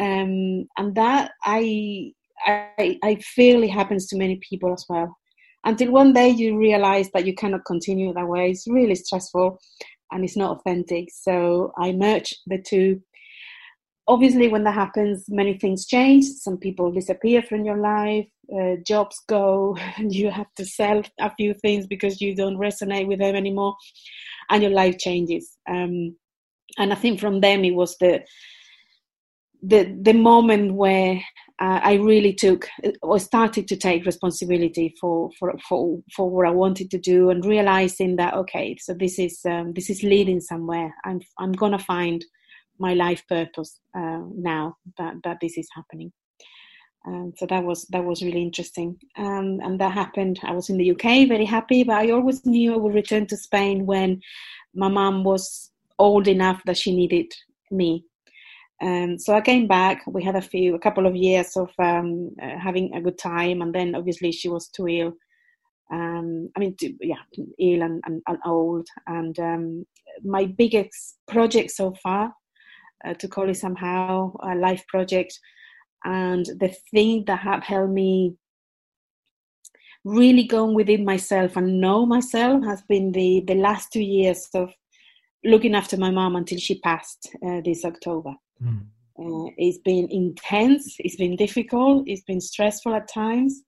um, 0.00 0.66
and 0.76 0.94
that 0.96 1.30
I, 1.44 2.12
I 2.46 2.98
I 3.02 3.14
feel 3.16 3.62
it 3.62 3.70
happens 3.70 4.06
to 4.08 4.16
many 4.16 4.36
people 4.48 4.72
as 4.72 4.84
well 4.88 5.16
until 5.64 5.92
one 5.92 6.12
day 6.12 6.28
you 6.28 6.58
realize 6.58 7.10
that 7.12 7.26
you 7.26 7.34
cannot 7.34 7.64
continue 7.64 8.12
that 8.12 8.28
way. 8.28 8.50
It's 8.50 8.66
really 8.66 8.94
stressful 8.94 9.58
and 10.10 10.24
it's 10.24 10.36
not 10.36 10.58
authentic. 10.58 11.08
So 11.12 11.72
I 11.78 11.92
merge 11.92 12.34
the 12.46 12.58
two. 12.58 13.00
Obviously, 14.08 14.48
when 14.48 14.64
that 14.64 14.74
happens, 14.74 15.26
many 15.28 15.56
things 15.56 15.86
change. 15.86 16.24
Some 16.24 16.58
people 16.58 16.90
disappear 16.90 17.40
from 17.42 17.64
your 17.64 17.78
life, 17.78 18.26
uh, 18.54 18.76
jobs 18.84 19.22
go, 19.28 19.76
and 19.96 20.12
you 20.12 20.30
have 20.30 20.52
to 20.56 20.64
sell 20.64 21.02
a 21.20 21.34
few 21.36 21.54
things 21.54 21.86
because 21.86 22.20
you 22.20 22.34
don't 22.34 22.58
resonate 22.58 23.06
with 23.06 23.20
them 23.20 23.36
anymore, 23.36 23.76
and 24.50 24.62
your 24.62 24.72
life 24.72 24.98
changes. 24.98 25.56
Um, 25.68 26.16
and 26.78 26.92
I 26.92 26.96
think 26.96 27.20
from 27.20 27.40
them 27.40 27.64
it 27.64 27.74
was 27.74 27.96
the 27.98 28.24
the 29.62 29.96
the 30.02 30.12
moment 30.12 30.74
where 30.74 31.22
uh, 31.60 31.80
I 31.82 31.94
really 31.94 32.32
took 32.32 32.68
or 33.02 33.18
started 33.18 33.68
to 33.68 33.76
take 33.76 34.06
responsibility 34.06 34.94
for, 35.00 35.30
for 35.38 35.54
for 35.68 35.98
for 36.14 36.30
what 36.30 36.46
I 36.46 36.50
wanted 36.50 36.90
to 36.90 36.98
do 36.98 37.30
and 37.30 37.44
realizing 37.44 38.16
that 38.16 38.34
okay, 38.34 38.76
so 38.80 38.94
this 38.94 39.18
is 39.18 39.40
um, 39.44 39.72
this 39.74 39.90
is 39.90 40.02
leading 40.02 40.40
somewhere. 40.40 40.94
I'm 41.04 41.20
I'm 41.38 41.52
gonna 41.52 41.78
find 41.78 42.24
my 42.78 42.94
life 42.94 43.22
purpose 43.28 43.78
uh, 43.96 44.20
now 44.34 44.76
that 44.98 45.14
that 45.24 45.38
this 45.40 45.58
is 45.58 45.68
happening. 45.74 46.12
Um, 47.06 47.32
so 47.36 47.46
that 47.46 47.64
was 47.64 47.86
that 47.86 48.04
was 48.04 48.22
really 48.22 48.42
interesting, 48.42 48.96
um, 49.18 49.58
and 49.62 49.80
that 49.80 49.92
happened. 49.92 50.40
I 50.44 50.52
was 50.52 50.70
in 50.70 50.78
the 50.78 50.90
UK, 50.92 51.28
very 51.28 51.44
happy, 51.44 51.84
but 51.84 51.96
I 51.96 52.10
always 52.10 52.46
knew 52.46 52.74
I 52.74 52.76
would 52.76 52.94
return 52.94 53.26
to 53.26 53.36
Spain 53.36 53.86
when 53.86 54.20
my 54.74 54.88
mom 54.88 55.24
was 55.24 55.70
old 55.98 56.28
enough 56.28 56.62
that 56.66 56.76
she 56.76 56.94
needed 56.94 57.32
me 57.70 58.04
um, 58.82 59.18
so 59.18 59.34
I 59.34 59.40
came 59.40 59.68
back. 59.68 60.02
We 60.08 60.24
had 60.24 60.34
a 60.34 60.42
few, 60.42 60.74
a 60.74 60.78
couple 60.78 61.06
of 61.06 61.14
years 61.14 61.56
of 61.56 61.70
um, 61.78 62.30
uh, 62.42 62.58
having 62.58 62.92
a 62.94 63.00
good 63.00 63.16
time, 63.16 63.62
and 63.62 63.72
then 63.72 63.94
obviously 63.94 64.32
she 64.32 64.48
was 64.48 64.68
too 64.68 64.88
ill. 64.88 65.12
Um, 65.92 66.48
I 66.56 66.60
mean, 66.60 66.74
too, 66.76 66.96
yeah, 67.00 67.22
ill 67.60 67.82
and, 67.82 68.02
and, 68.06 68.22
and 68.26 68.38
old. 68.44 68.88
And 69.06 69.38
um, 69.38 69.86
my 70.24 70.46
biggest 70.46 71.18
project 71.28 71.70
so 71.70 71.94
far, 72.02 72.34
uh, 73.06 73.14
to 73.14 73.28
call 73.28 73.48
it 73.48 73.54
somehow, 73.54 74.32
a 74.42 74.56
life 74.56 74.84
project, 74.88 75.38
and 76.04 76.44
the 76.58 76.74
thing 76.90 77.24
that 77.28 77.38
have 77.38 77.62
helped 77.62 77.92
me 77.92 78.34
really 80.04 80.44
going 80.44 80.74
within 80.74 81.04
myself 81.04 81.56
and 81.56 81.80
know 81.80 82.04
myself 82.04 82.64
has 82.64 82.82
been 82.88 83.12
the 83.12 83.44
the 83.46 83.54
last 83.54 83.92
two 83.92 84.02
years 84.02 84.48
of 84.54 84.72
looking 85.44 85.74
after 85.76 85.96
my 85.96 86.10
mom 86.10 86.34
until 86.34 86.58
she 86.58 86.80
passed 86.80 87.30
uh, 87.46 87.60
this 87.64 87.84
October. 87.84 88.34
Uh, 89.18 89.50
it's 89.56 89.78
been 89.78 90.08
intense, 90.10 90.96
it's 90.98 91.16
been 91.16 91.36
difficult, 91.36 92.04
it's 92.06 92.22
been 92.22 92.40
stressful 92.40 92.94
at 92.94 93.12
times. 93.12 93.62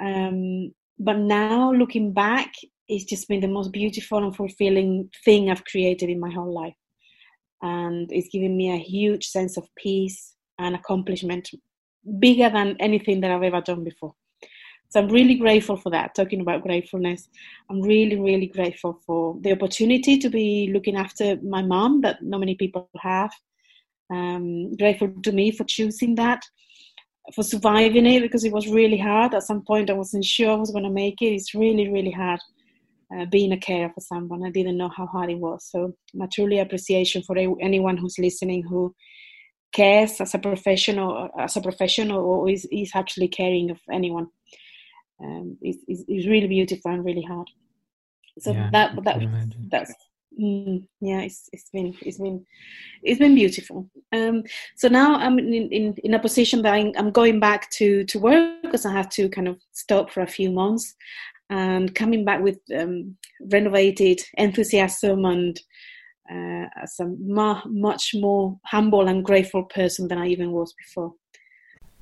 Um, 0.00 0.72
but 0.98 1.18
now 1.18 1.72
looking 1.72 2.12
back, 2.12 2.52
it's 2.88 3.04
just 3.04 3.28
been 3.28 3.40
the 3.40 3.48
most 3.48 3.72
beautiful 3.72 4.18
and 4.18 4.36
fulfilling 4.36 5.10
thing 5.24 5.50
I've 5.50 5.64
created 5.64 6.08
in 6.08 6.20
my 6.20 6.30
whole 6.30 6.52
life. 6.52 6.76
And 7.62 8.10
it's 8.12 8.28
given 8.28 8.56
me 8.56 8.72
a 8.72 8.76
huge 8.76 9.26
sense 9.26 9.56
of 9.56 9.68
peace 9.76 10.34
and 10.58 10.74
accomplishment, 10.74 11.50
bigger 12.18 12.50
than 12.50 12.76
anything 12.78 13.20
that 13.20 13.30
I've 13.30 13.42
ever 13.42 13.60
done 13.60 13.82
before. 13.82 14.14
So 14.88 15.00
I'm 15.00 15.08
really 15.08 15.34
grateful 15.34 15.76
for 15.76 15.90
that. 15.90 16.14
Talking 16.14 16.40
about 16.40 16.62
gratefulness, 16.62 17.28
I'm 17.68 17.82
really, 17.82 18.20
really 18.20 18.46
grateful 18.46 19.00
for 19.04 19.36
the 19.40 19.52
opportunity 19.52 20.16
to 20.18 20.28
be 20.28 20.70
looking 20.72 20.96
after 20.96 21.36
my 21.42 21.62
mom 21.62 22.02
that 22.02 22.22
not 22.22 22.40
many 22.40 22.54
people 22.54 22.88
have, 23.00 23.32
um, 24.12 24.74
grateful 24.76 25.12
to 25.22 25.32
me 25.32 25.50
for 25.50 25.64
choosing 25.64 26.14
that, 26.16 26.42
for 27.34 27.42
surviving 27.42 28.06
it 28.06 28.20
because 28.20 28.44
it 28.44 28.52
was 28.52 28.68
really 28.68 28.98
hard. 28.98 29.34
At 29.34 29.42
some 29.42 29.62
point, 29.62 29.90
I 29.90 29.94
wasn't 29.94 30.24
sure 30.24 30.52
I 30.52 30.56
was 30.56 30.70
going 30.70 30.84
to 30.84 30.90
make 30.90 31.20
it. 31.20 31.34
It's 31.34 31.54
really, 31.54 31.90
really 31.90 32.12
hard 32.12 32.40
uh, 33.14 33.24
being 33.26 33.52
a 33.52 33.58
carer 33.58 33.90
for 33.94 34.00
someone. 34.00 34.44
I 34.44 34.50
didn't 34.50 34.76
know 34.76 34.90
how 34.96 35.06
hard 35.06 35.30
it 35.30 35.38
was. 35.38 35.68
So, 35.70 35.92
my 36.14 36.26
truly 36.32 36.58
appreciation 36.58 37.22
for 37.22 37.36
anyone 37.38 37.96
who's 37.96 38.18
listening 38.18 38.62
who 38.62 38.94
cares 39.72 40.20
as 40.20 40.34
a 40.34 40.38
professional, 40.38 41.28
as 41.38 41.56
a 41.56 41.60
professional, 41.60 42.18
or 42.18 42.48
is, 42.48 42.66
is 42.72 42.90
actually 42.94 43.28
caring 43.28 43.70
of 43.70 43.78
anyone. 43.92 44.28
Um, 45.22 45.56
it's, 45.62 45.78
it's, 45.86 46.26
really 46.26 46.46
beautiful 46.46 46.90
and 46.92 47.04
really 47.04 47.22
hard. 47.22 47.48
So 48.38 48.52
yeah, 48.52 48.68
that 48.72 49.02
that 49.04 49.18
that's 49.70 49.94
Mm, 50.40 50.84
yeah, 51.00 51.20
it's 51.20 51.48
it's 51.52 51.70
been 51.70 51.96
it's 52.02 52.18
been 52.18 52.44
it's 53.02 53.18
been 53.18 53.34
beautiful. 53.34 53.88
Um, 54.12 54.42
so 54.76 54.88
now 54.88 55.16
I'm 55.16 55.38
in, 55.38 55.72
in, 55.72 55.94
in 56.04 56.14
a 56.14 56.18
position 56.18 56.62
that 56.62 56.74
I'm, 56.74 57.10
going 57.10 57.40
back 57.40 57.70
to 57.72 58.04
to 58.04 58.18
work 58.18 58.62
because 58.62 58.84
I 58.84 58.92
have 58.92 59.08
to 59.10 59.28
kind 59.30 59.48
of 59.48 59.58
stop 59.72 60.10
for 60.10 60.20
a 60.20 60.26
few 60.26 60.50
months, 60.50 60.94
and 61.48 61.94
coming 61.94 62.24
back 62.24 62.42
with 62.42 62.58
um, 62.78 63.16
renovated 63.50 64.20
enthusiasm 64.36 65.24
and 65.24 65.58
uh, 66.30 66.66
as 66.82 66.96
a 67.00 67.06
ma- 67.18 67.62
much 67.66 68.14
more 68.14 68.58
humble 68.64 69.08
and 69.08 69.24
grateful 69.24 69.64
person 69.64 70.08
than 70.08 70.18
I 70.18 70.26
even 70.26 70.52
was 70.52 70.74
before. 70.74 71.14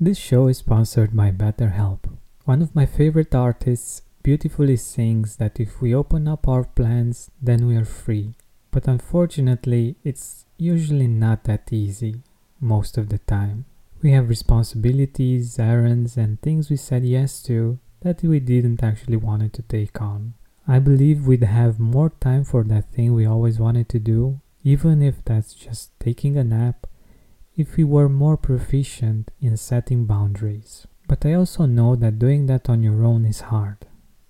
This 0.00 0.18
show 0.18 0.48
is 0.48 0.58
sponsored 0.58 1.14
by 1.14 1.30
BetterHelp. 1.30 2.00
One 2.44 2.62
of 2.62 2.74
my 2.74 2.84
favorite 2.84 3.34
artists 3.34 4.02
beautifully 4.24 4.76
sings 4.76 5.36
that 5.36 5.60
if 5.60 5.82
we 5.82 5.94
open 5.94 6.26
up 6.26 6.48
our 6.48 6.64
plans, 6.64 7.30
then 7.42 7.66
we 7.66 7.76
are 7.76 7.84
free. 7.84 8.34
But 8.70 8.88
unfortunately, 8.88 9.96
it's 10.02 10.46
usually 10.56 11.06
not 11.06 11.44
that 11.44 11.70
easy 11.70 12.22
most 12.58 12.96
of 12.96 13.10
the 13.10 13.18
time. 13.18 13.66
We 14.02 14.12
have 14.12 14.30
responsibilities, 14.30 15.58
errands, 15.58 16.16
and 16.16 16.40
things 16.40 16.70
we 16.70 16.76
said 16.76 17.04
yes 17.04 17.42
to 17.42 17.78
that 18.00 18.22
we 18.22 18.40
didn't 18.40 18.82
actually 18.82 19.18
wanted 19.18 19.52
to 19.54 19.62
take 19.62 20.00
on. 20.00 20.32
I 20.66 20.78
believe 20.78 21.26
we'd 21.26 21.44
have 21.44 21.78
more 21.78 22.10
time 22.18 22.44
for 22.44 22.64
that 22.64 22.90
thing 22.92 23.12
we 23.12 23.26
always 23.26 23.58
wanted 23.58 23.90
to 23.90 23.98
do, 23.98 24.40
even 24.62 25.02
if 25.02 25.22
that's 25.22 25.52
just 25.52 25.90
taking 26.00 26.38
a 26.38 26.44
nap, 26.44 26.86
if 27.56 27.76
we 27.76 27.84
were 27.84 28.08
more 28.08 28.38
proficient 28.38 29.30
in 29.38 29.58
setting 29.58 30.06
boundaries. 30.06 30.86
But 31.06 31.26
I 31.26 31.34
also 31.34 31.66
know 31.66 31.94
that 31.96 32.18
doing 32.18 32.46
that 32.46 32.70
on 32.70 32.82
your 32.82 33.04
own 33.04 33.26
is 33.26 33.52
hard. 33.52 33.86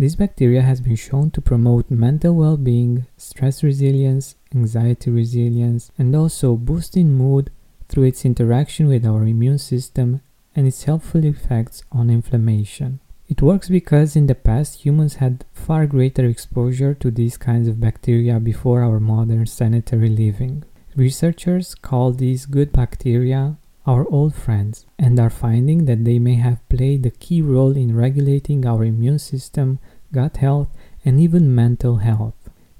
This 0.00 0.14
bacteria 0.14 0.62
has 0.62 0.80
been 0.80 0.96
shown 0.96 1.30
to 1.32 1.42
promote 1.42 1.90
mental 1.90 2.34
well 2.34 2.56
being, 2.56 3.04
stress 3.18 3.62
resilience, 3.62 4.34
anxiety 4.54 5.10
resilience, 5.10 5.92
and 5.98 6.16
also 6.16 6.56
boosting 6.56 7.12
mood 7.12 7.50
through 7.86 8.04
its 8.04 8.24
interaction 8.24 8.88
with 8.88 9.04
our 9.04 9.24
immune 9.24 9.58
system 9.58 10.22
and 10.56 10.66
its 10.66 10.84
helpful 10.84 11.22
effects 11.26 11.82
on 11.92 12.08
inflammation. 12.08 13.00
It 13.28 13.42
works 13.42 13.68
because 13.68 14.16
in 14.16 14.26
the 14.26 14.34
past 14.34 14.86
humans 14.86 15.16
had 15.16 15.44
far 15.52 15.84
greater 15.84 16.24
exposure 16.24 16.94
to 16.94 17.10
these 17.10 17.36
kinds 17.36 17.68
of 17.68 17.78
bacteria 17.78 18.40
before 18.40 18.82
our 18.82 19.00
modern 19.00 19.44
sanitary 19.44 20.08
living. 20.08 20.64
Researchers 20.96 21.74
call 21.74 22.12
these 22.12 22.46
good 22.46 22.72
bacteria 22.72 23.58
our 23.86 24.06
old 24.10 24.34
friends 24.34 24.86
and 24.98 25.18
are 25.18 25.30
finding 25.30 25.86
that 25.86 26.04
they 26.04 26.18
may 26.18 26.34
have 26.34 26.66
played 26.68 27.04
a 27.04 27.10
key 27.10 27.40
role 27.42 27.76
in 27.76 27.96
regulating 27.96 28.66
our 28.66 28.84
immune 28.84 29.18
system, 29.18 29.78
gut 30.12 30.36
health, 30.38 30.68
and 31.04 31.20
even 31.20 31.54
mental 31.54 31.96
health. 31.96 32.34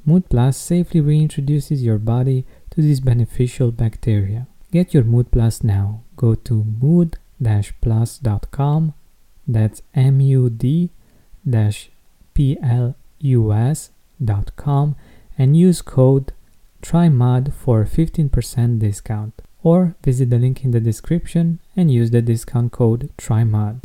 Mood 0.04 0.28
Plus 0.28 0.56
safely 0.56 1.00
reintroduces 1.00 1.82
your 1.82 1.98
body 1.98 2.44
to 2.70 2.80
these 2.80 3.00
beneficial 3.00 3.70
bacteria. 3.70 4.46
Get 4.72 4.94
your 4.94 5.04
Mood 5.04 5.30
Plus 5.30 5.62
now. 5.64 6.02
Go 6.16 6.34
to 6.34 6.64
mood-plus.com. 6.80 7.14
That's 9.46 9.82
M-U-D-P-L-U-S.com 9.94 10.86
and 15.38 15.56
use 15.56 15.82
code 15.82 16.32
TRYMUD 16.82 17.52
for 17.52 17.82
a 17.82 17.86
15% 17.86 18.78
discount 18.78 19.42
or 19.62 19.94
visit 20.02 20.30
the 20.30 20.38
link 20.38 20.64
in 20.64 20.70
the 20.70 20.80
description 20.80 21.60
and 21.76 21.90
use 21.90 22.10
the 22.10 22.22
discount 22.22 22.72
code 22.72 23.10
TRYMUD. 23.18 23.82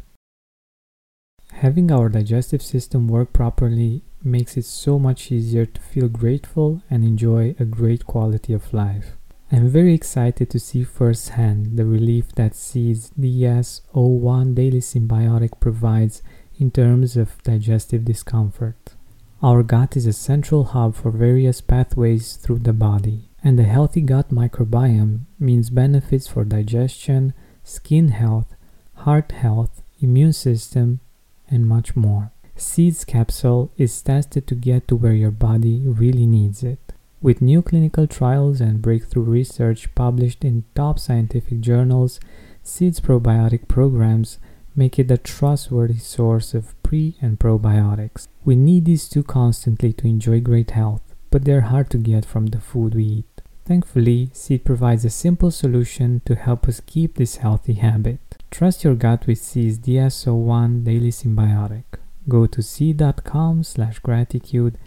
Having 1.60 1.90
our 1.90 2.10
digestive 2.10 2.62
system 2.62 3.08
work 3.08 3.32
properly 3.32 4.04
makes 4.22 4.58
it 4.58 4.66
so 4.66 5.00
much 5.00 5.32
easier 5.32 5.66
to 5.66 5.80
feel 5.82 6.10
grateful 6.10 6.82
and 6.90 7.06
enjoy 7.06 7.56
a 7.58 7.64
great 7.64 8.06
quality 8.06 8.52
of 8.52 8.74
life. 8.74 9.16
I'm 9.54 9.70
very 9.70 9.94
excited 9.94 10.50
to 10.50 10.60
see 10.60 10.84
firsthand 10.84 11.78
the 11.78 11.86
relief 11.86 12.36
that 12.36 12.56
Seed's 12.56 13.10
DS01 13.12 14.54
Daily 14.54 14.82
Synbiotic 14.82 15.62
provides 15.62 16.22
in 16.60 16.72
terms 16.72 17.16
of 17.16 17.42
digestive 17.44 18.04
discomfort. 18.04 18.94
Our 19.42 19.64
gut 19.64 19.96
is 19.96 20.06
a 20.06 20.14
central 20.14 20.66
hub 20.66 20.94
for 20.96 21.10
various 21.10 21.62
pathways 21.62 22.36
through 22.36 22.60
the 22.60 22.74
body, 22.74 23.30
and 23.42 23.58
a 23.58 23.64
healthy 23.64 24.02
gut 24.02 24.30
microbiome 24.30 25.22
means 25.40 25.70
benefits 25.70 26.28
for 26.28 26.44
digestion, 26.44 27.34
skin 27.64 28.10
health, 28.10 28.56
heart 28.96 29.32
health, 29.32 29.82
immune 30.02 30.34
system, 30.34 31.00
and 31.50 31.68
much 31.68 31.96
more. 31.96 32.32
Seeds 32.56 33.04
capsule 33.04 33.72
is 33.78 34.02
tested 34.02 34.48
to 34.48 34.56
get 34.56 34.88
to 34.88 34.96
where 34.96 35.14
your 35.14 35.32
body 35.32 35.84
really 35.86 36.26
needs 36.26 36.64
it. 36.64 36.94
With 37.22 37.42
new 37.42 37.62
clinical 37.62 38.08
trials 38.08 38.62
and 38.62 38.82
breakthrough 38.82 39.24
research 39.24 39.94
published 39.96 40.46
in 40.46 40.64
top 40.76 41.00
scientific 41.00 41.60
journals, 41.60 42.20
Seeds 42.64 43.00
probiotic 43.00 43.68
programs 43.68 44.40
make 44.76 45.00
it 45.00 45.12
a 45.12 45.18
trustworthy 45.18 45.98
source 45.98 46.54
of 46.54 46.82
pre 46.84 47.18
and 47.22 47.40
probiotics. 47.40 48.28
We 48.44 48.56
need 48.56 48.86
these 48.86 49.10
two 49.10 49.24
constantly 49.24 49.94
to 49.94 50.08
enjoy 50.08 50.40
great 50.40 50.72
health, 50.72 51.02
but 51.32 51.46
they're 51.46 51.62
hard 51.62 51.90
to 51.92 51.98
get 51.98 52.26
from 52.26 52.48
the 52.48 52.60
food 52.60 52.96
we 52.96 53.04
eat. 53.04 53.42
Thankfully, 53.66 54.30
Seed 54.34 54.64
provides 54.64 55.06
a 55.06 55.10
simple 55.10 55.50
solution 55.52 56.22
to 56.26 56.36
help 56.36 56.68
us 56.68 56.82
keep 56.86 57.16
this 57.16 57.38
healthy 57.38 57.74
habit. 57.74 58.20
Trust 58.56 58.86
your 58.86 58.96
gut 58.96 59.28
with 59.28 59.40
Seed's 59.40 59.78
DS01 59.80 60.86
Daily 60.86 61.10
Synbiotic. 61.10 61.84
Go 62.30 62.46
to 62.46 62.62
seed.com 62.62 63.64
slash 63.64 64.00
gratitude 64.00 64.78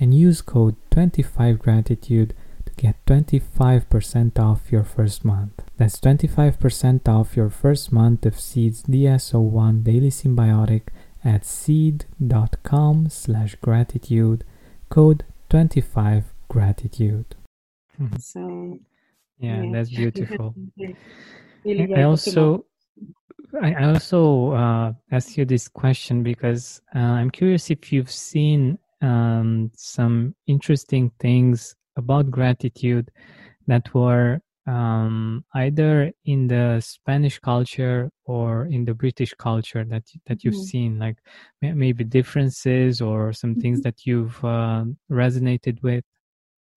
and 0.00 0.14
use 0.14 0.40
code 0.40 0.76
25gratitude 0.90 2.30
to 2.64 2.72
get 2.78 3.04
25% 3.04 4.38
off 4.38 4.72
your 4.72 4.82
first 4.82 5.26
month. 5.26 5.62
That's 5.76 6.00
25% 6.00 7.06
off 7.06 7.36
your 7.36 7.50
first 7.50 7.92
month 7.92 8.24
of 8.24 8.40
Seed's 8.40 8.84
DS01 8.84 9.84
Daily 9.84 10.08
Synbiotic 10.08 10.84
at 11.22 11.44
seed.com 11.44 13.10
slash 13.10 13.56
gratitude, 13.56 14.42
code 14.88 15.26
25gratitude. 15.50 17.26
Mm-hmm. 18.00 18.16
So 18.20 18.78
yeah, 19.38 19.64
yeah. 19.64 19.70
that's 19.70 19.90
beautiful. 19.94 20.54
really 21.62 21.94
I 21.94 22.04
also 22.04 22.64
I 23.62 23.92
also 23.92 24.52
uh, 24.52 24.92
ask 25.10 25.36
you 25.36 25.44
this 25.44 25.68
question 25.68 26.22
because 26.22 26.82
uh, 26.94 26.98
I'm 26.98 27.30
curious 27.30 27.70
if 27.70 27.92
you've 27.92 28.10
seen 28.10 28.78
um, 29.00 29.70
some 29.74 30.34
interesting 30.46 31.10
things 31.18 31.74
about 31.96 32.30
gratitude 32.30 33.10
that 33.66 33.92
were 33.94 34.40
um, 34.66 35.44
either 35.54 36.12
in 36.26 36.46
the 36.46 36.80
Spanish 36.80 37.38
culture 37.38 38.10
or 38.26 38.66
in 38.66 38.84
the 38.84 38.92
British 38.92 39.32
culture 39.38 39.82
that 39.84 40.04
that 40.26 40.44
you've 40.44 40.54
mm-hmm. 40.54 40.62
seen, 40.62 40.98
like 40.98 41.16
maybe 41.62 42.04
differences 42.04 43.00
or 43.00 43.32
some 43.32 43.54
things 43.54 43.78
mm-hmm. 43.78 43.88
that 43.88 44.04
you've 44.04 44.44
uh, 44.44 44.84
resonated 45.10 45.82
with. 45.82 46.04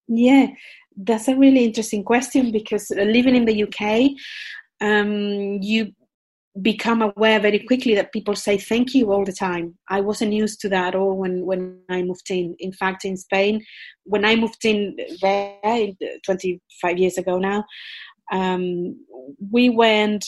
Yeah, 0.07 0.47
that's 0.95 1.27
a 1.27 1.35
really 1.35 1.65
interesting 1.65 2.03
question 2.03 2.51
because 2.51 2.91
uh, 2.91 3.03
living 3.03 3.35
in 3.35 3.45
the 3.45 3.63
UK, 3.63 4.11
um, 4.79 5.59
you 5.61 5.91
become 6.61 7.01
aware 7.01 7.39
very 7.39 7.59
quickly 7.59 7.95
that 7.95 8.11
people 8.11 8.35
say 8.35 8.57
thank 8.57 8.93
you 8.93 9.11
all 9.11 9.23
the 9.23 9.31
time. 9.31 9.77
I 9.89 10.01
wasn't 10.01 10.33
used 10.33 10.59
to 10.61 10.69
that 10.69 10.95
all 10.95 11.17
when, 11.17 11.45
when 11.45 11.79
I 11.89 12.01
moved 12.01 12.29
in. 12.29 12.55
In 12.59 12.73
fact, 12.73 13.05
in 13.05 13.15
Spain, 13.15 13.63
when 14.03 14.25
I 14.25 14.35
moved 14.35 14.65
in 14.65 14.97
there 15.21 15.91
25 16.25 16.97
years 16.97 17.17
ago 17.17 17.37
now, 17.37 17.63
um, 18.33 18.97
we 19.49 19.69
weren't 19.69 20.25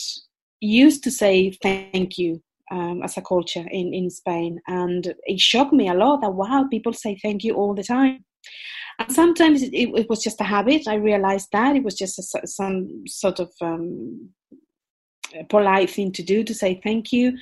used 0.60 1.04
to 1.04 1.10
say 1.10 1.50
thank 1.62 2.16
you 2.16 2.42
um, 2.70 3.02
as 3.02 3.16
a 3.18 3.22
culture 3.22 3.66
in, 3.70 3.92
in 3.92 4.08
Spain. 4.08 4.60
And 4.66 5.14
it 5.24 5.40
shocked 5.40 5.74
me 5.74 5.88
a 5.88 5.94
lot 5.94 6.22
that, 6.22 6.32
wow, 6.32 6.66
people 6.70 6.94
say 6.94 7.18
thank 7.22 7.44
you 7.44 7.54
all 7.54 7.74
the 7.74 7.84
time. 7.84 8.24
And 8.98 9.12
sometimes 9.12 9.62
it, 9.62 9.74
it, 9.74 10.08
was 10.08 10.22
just 10.22 10.40
a 10.40 10.44
habit. 10.44 10.86
I 10.86 10.94
realized 10.94 11.48
that 11.52 11.76
it 11.76 11.82
was 11.82 11.96
just 11.96 12.18
a, 12.18 12.46
some 12.46 13.02
sort 13.06 13.40
of 13.40 13.50
um, 13.60 14.30
polite 15.48 15.90
thing 15.90 16.12
to 16.12 16.22
do 16.22 16.44
to 16.44 16.54
say 16.54 16.80
thank 16.82 17.12
you. 17.12 17.36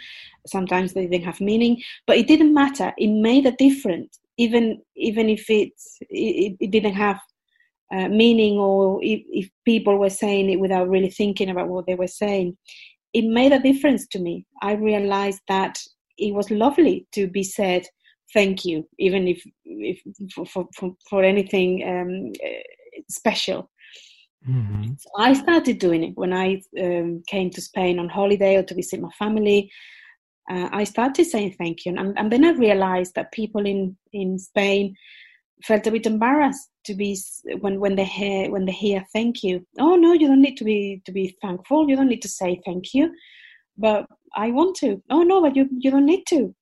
Sometimes 0.47 0.93
they 0.93 1.07
didn't 1.07 1.25
have 1.25 1.41
meaning, 1.41 1.83
but 2.07 2.17
it 2.17 2.27
didn't 2.27 2.55
matter. 2.55 2.93
It 2.97 3.09
made 3.09 3.47
a 3.47 3.57
difference, 3.67 4.19
even 4.37 4.81
even 4.97 5.29
if 5.29 5.49
it 5.49 5.73
it, 6.11 6.57
it 6.61 6.71
didn't 6.71 6.95
have 6.95 7.21
uh, 7.95 8.09
meaning, 8.09 8.59
or 8.59 8.99
if, 9.03 9.21
if 9.31 9.51
people 9.65 9.99
were 9.99 10.11
saying 10.11 10.51
it 10.51 10.61
without 10.61 10.89
really 10.89 11.11
thinking 11.11 11.51
about 11.51 11.69
what 11.69 11.87
they 11.87 11.95
were 11.95 12.09
saying. 12.09 12.57
it 13.13 13.25
made 13.27 13.53
a 13.53 13.61
difference 13.61 14.07
to 14.09 14.19
me. 14.19 14.47
I 14.63 14.73
realized 14.73 15.43
that 15.49 15.79
it 16.19 16.35
was 16.35 16.51
lovely 16.51 17.07
to 17.13 17.27
be 17.27 17.43
said 17.43 17.87
thank 18.33 18.65
you, 18.65 18.89
even 18.99 19.29
if, 19.29 19.43
if 19.65 20.01
for, 20.35 20.67
for, 20.75 20.95
for 21.09 21.23
anything 21.23 21.71
um, 21.87 22.33
special. 23.09 23.71
Mm-hmm. 24.49 24.95
So 24.99 25.11
I 25.19 25.33
started 25.35 25.79
doing 25.79 26.05
it 26.05 26.13
when 26.17 26.33
I 26.33 26.61
um, 26.81 27.23
came 27.27 27.51
to 27.51 27.61
Spain 27.61 27.99
on 27.99 28.09
holiday 28.09 28.57
or 28.57 28.63
to 28.65 28.75
visit 28.75 29.01
my 29.01 29.11
family. 29.19 29.71
Uh, 30.51 30.69
I 30.73 30.85
started 30.85 31.25
saying 31.25 31.55
thank 31.57 31.85
you, 31.85 31.95
and, 31.97 32.19
and, 32.19 32.33
then 32.33 32.45
I 32.45 32.51
realized 32.51 33.15
that 33.15 33.31
people 33.33 33.65
in 33.65 33.97
in 34.13 34.39
Spain 34.39 34.97
felt 35.65 35.87
a 35.87 35.93
bit 35.93 36.07
embarrassed 36.07 36.69
to 36.87 36.95
be 36.95 37.17
when 37.61 37.79
when 37.79 37.95
they 37.95 38.05
hear 38.05 38.51
when 38.51 38.65
they 38.65 38.73
hear 38.73 39.05
thank 39.13 39.45
you. 39.45 39.65
Oh 39.79 39.95
no, 39.95 40.13
you 40.13 40.27
don't 40.27 40.43
need 40.43 40.57
to 40.57 40.65
be 40.65 41.01
to 41.07 41.13
be 41.13 41.37
thankful. 41.41 41.89
You 41.89 41.95
don't 41.95 42.09
need 42.09 42.23
to 42.23 42.29
say 42.29 42.61
thank 42.65 42.93
you, 42.93 43.13
but 43.79 44.07
I 44.35 44.51
want 44.51 44.77
to. 44.79 45.01
Oh 45.11 45.23
no, 45.23 45.41
but 45.41 45.55
you 45.55 45.69
you 45.79 45.93
don't 45.93 46.07
need 46.07 46.25
to. 46.31 46.53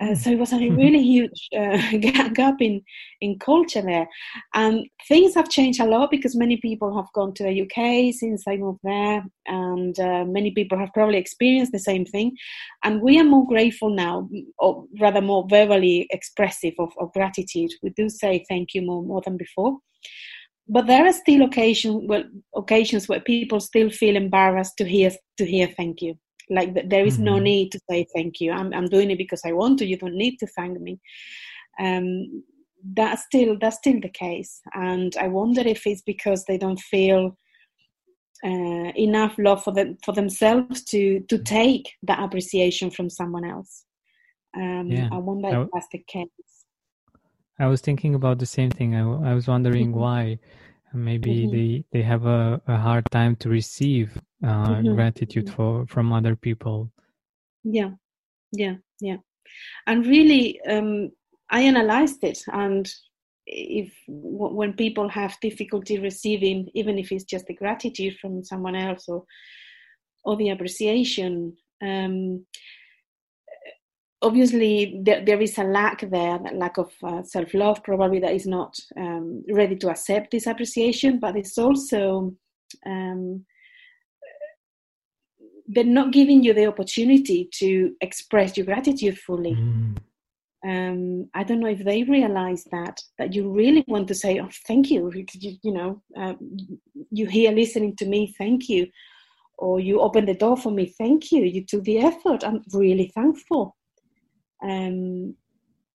Uh, 0.00 0.14
so 0.14 0.30
it 0.30 0.38
was 0.38 0.52
a 0.52 0.56
really 0.70 1.02
huge 1.02 1.48
uh, 1.56 1.78
gap 2.32 2.60
in, 2.60 2.82
in 3.20 3.38
culture 3.38 3.82
there. 3.82 4.08
And 4.54 4.86
things 5.06 5.34
have 5.34 5.48
changed 5.48 5.80
a 5.80 5.86
lot 5.86 6.10
because 6.10 6.34
many 6.36 6.56
people 6.56 6.94
have 6.96 7.12
gone 7.14 7.34
to 7.34 7.42
the 7.42 7.62
UK 7.62 8.14
since 8.14 8.44
I 8.48 8.56
moved 8.56 8.80
there, 8.82 9.22
and 9.46 9.98
uh, 10.00 10.24
many 10.24 10.52
people 10.52 10.78
have 10.78 10.92
probably 10.94 11.18
experienced 11.18 11.72
the 11.72 11.78
same 11.78 12.04
thing. 12.04 12.36
And 12.84 13.02
we 13.02 13.20
are 13.20 13.24
more 13.24 13.46
grateful 13.46 13.90
now, 13.90 14.28
or 14.58 14.84
rather 15.00 15.20
more 15.20 15.46
verbally 15.48 16.06
expressive 16.10 16.74
of, 16.78 16.92
of 16.98 17.12
gratitude. 17.12 17.70
We 17.82 17.90
do 17.90 18.08
say 18.08 18.44
thank 18.48 18.74
you 18.74 18.82
more, 18.82 19.02
more 19.02 19.22
than 19.24 19.36
before. 19.36 19.78
But 20.68 20.86
there 20.86 21.04
are 21.04 21.12
still 21.12 21.42
occasion, 21.42 22.06
well, 22.06 22.22
occasions 22.54 23.08
where 23.08 23.20
people 23.20 23.58
still 23.58 23.90
feel 23.90 24.14
embarrassed 24.14 24.76
to 24.78 24.84
hear 24.84 25.10
to 25.36 25.44
hear 25.44 25.66
thank 25.66 26.00
you 26.00 26.16
like 26.50 26.88
there 26.88 27.06
is 27.06 27.14
mm-hmm. 27.14 27.24
no 27.24 27.38
need 27.38 27.72
to 27.72 27.80
say 27.88 28.06
thank 28.14 28.40
you. 28.40 28.52
I'm, 28.52 28.72
I'm 28.74 28.86
doing 28.86 29.10
it 29.10 29.18
because 29.18 29.42
i 29.44 29.52
want 29.52 29.78
to. 29.78 29.86
You 29.86 29.96
don't 29.96 30.14
need 30.14 30.38
to 30.38 30.46
thank 30.48 30.80
me. 30.80 31.00
Um, 31.80 32.42
that's 32.94 33.24
still 33.24 33.56
that's 33.60 33.76
still 33.76 34.00
the 34.00 34.10
case. 34.10 34.60
And 34.74 35.14
i 35.18 35.28
wonder 35.28 35.60
if 35.60 35.86
it's 35.86 36.02
because 36.02 36.44
they 36.44 36.58
don't 36.58 36.80
feel 36.80 37.36
uh, 38.44 38.92
enough 38.96 39.34
love 39.38 39.62
for 39.62 39.72
them 39.72 39.98
for 40.04 40.12
themselves 40.12 40.82
to 40.84 41.20
to 41.28 41.38
take 41.38 41.92
that 42.02 42.20
appreciation 42.20 42.90
from 42.90 43.10
someone 43.10 43.44
else. 43.44 43.84
Um, 44.56 44.88
yeah. 44.88 45.08
i 45.12 45.18
wonder 45.18 45.62
if 45.62 45.68
that's 45.72 45.86
the 45.92 46.04
case. 46.08 46.28
I 47.58 47.66
was 47.66 47.82
thinking 47.82 48.14
about 48.14 48.38
the 48.38 48.46
same 48.46 48.70
thing. 48.70 48.96
I, 48.96 49.02
I 49.30 49.34
was 49.34 49.46
wondering 49.46 49.90
mm-hmm. 49.90 50.00
why 50.00 50.38
maybe 50.92 51.46
mm-hmm. 51.46 51.56
they 51.56 51.84
they 51.92 52.02
have 52.02 52.26
a, 52.26 52.60
a 52.66 52.76
hard 52.76 53.04
time 53.10 53.36
to 53.36 53.48
receive 53.48 54.20
uh, 54.44 54.68
mm-hmm. 54.68 54.94
gratitude 54.94 55.46
mm-hmm. 55.46 55.54
for 55.54 55.86
from 55.86 56.12
other 56.12 56.36
people 56.36 56.90
yeah 57.64 57.90
yeah 58.52 58.74
yeah 59.00 59.16
and 59.86 60.06
really 60.06 60.60
um, 60.68 61.10
i 61.50 61.60
analyzed 61.60 62.22
it 62.24 62.42
and 62.52 62.92
if 63.46 63.92
when 64.06 64.72
people 64.74 65.08
have 65.08 65.36
difficulty 65.40 65.98
receiving 65.98 66.68
even 66.74 66.98
if 66.98 67.10
it's 67.10 67.24
just 67.24 67.46
the 67.46 67.54
gratitude 67.54 68.16
from 68.18 68.44
someone 68.44 68.76
else 68.76 69.08
or 69.08 69.24
or 70.24 70.36
the 70.36 70.50
appreciation 70.50 71.56
um, 71.82 72.44
obviously 74.22 75.00
there, 75.02 75.24
there 75.24 75.40
is 75.40 75.56
a 75.58 75.64
lack 75.64 76.00
there 76.10 76.38
that 76.38 76.56
lack 76.56 76.78
of 76.78 76.92
uh, 77.02 77.22
self-love 77.22 77.82
probably 77.82 78.20
that 78.20 78.34
is 78.34 78.46
not 78.46 78.78
um, 78.96 79.42
ready 79.50 79.76
to 79.76 79.88
accept 79.88 80.30
this 80.30 80.46
appreciation 80.46 81.18
but 81.18 81.36
it's 81.36 81.56
also 81.58 82.34
um, 82.86 83.44
they're 85.66 85.84
not 85.84 86.12
giving 86.12 86.42
you 86.42 86.52
the 86.52 86.66
opportunity 86.66 87.48
to 87.52 87.94
express 88.00 88.56
your 88.56 88.66
gratitude 88.66 89.18
fully 89.18 89.54
mm. 89.54 89.96
um, 90.66 91.28
i 91.34 91.42
don't 91.42 91.60
know 91.60 91.68
if 91.68 91.82
they 91.84 92.02
realize 92.02 92.64
that 92.70 93.00
that 93.18 93.32
you 93.34 93.50
really 93.50 93.84
want 93.88 94.06
to 94.06 94.14
say 94.14 94.38
oh 94.38 94.48
thank 94.66 94.90
you 94.90 95.10
you, 95.14 95.56
you 95.62 95.72
know 95.72 96.02
uh, 96.18 96.34
you 97.10 97.26
here 97.26 97.52
listening 97.52 97.96
to 97.96 98.06
me 98.06 98.34
thank 98.36 98.68
you 98.68 98.86
or 99.56 99.78
you 99.78 100.00
opened 100.00 100.28
the 100.28 100.34
door 100.34 100.56
for 100.56 100.70
me 100.70 100.86
thank 100.98 101.32
you 101.32 101.42
you 101.42 101.64
took 101.64 101.84
the 101.84 101.98
effort 101.98 102.44
i'm 102.44 102.62
really 102.74 103.10
thankful 103.14 103.76
um, 104.62 105.34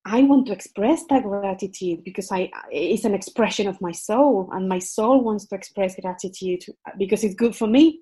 I 0.05 0.21
want 0.21 0.45
to 0.47 0.53
express 0.53 1.03
that 1.09 1.23
gratitude 1.23 2.03
because 2.03 2.31
I 2.31 2.51
it's 2.71 3.05
an 3.05 3.15
expression 3.15 3.67
of 3.67 3.81
my 3.81 3.91
soul, 3.91 4.49
and 4.51 4.69
my 4.69 4.79
soul 4.79 5.23
wants 5.23 5.47
to 5.47 5.55
express 5.55 5.99
gratitude 5.99 6.63
because 6.97 7.23
it's 7.23 7.35
good 7.35 7.55
for 7.55 7.67
me. 7.67 8.01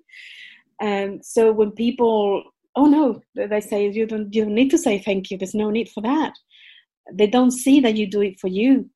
And 0.80 1.14
um, 1.14 1.20
so 1.22 1.52
when 1.52 1.70
people, 1.70 2.42
oh 2.76 2.86
no, 2.86 3.20
they 3.34 3.60
say 3.60 3.88
you 3.90 4.06
don't 4.06 4.34
you 4.34 4.44
don't 4.44 4.54
need 4.54 4.70
to 4.70 4.78
say 4.78 4.98
thank 4.98 5.30
you. 5.30 5.38
There's 5.38 5.54
no 5.54 5.70
need 5.70 5.88
for 5.88 6.02
that. 6.02 6.34
They 7.12 7.26
don't 7.26 7.52
see 7.52 7.80
that 7.80 7.96
you 7.96 8.06
do 8.06 8.20
it 8.20 8.38
for 8.38 8.48
you 8.48 8.90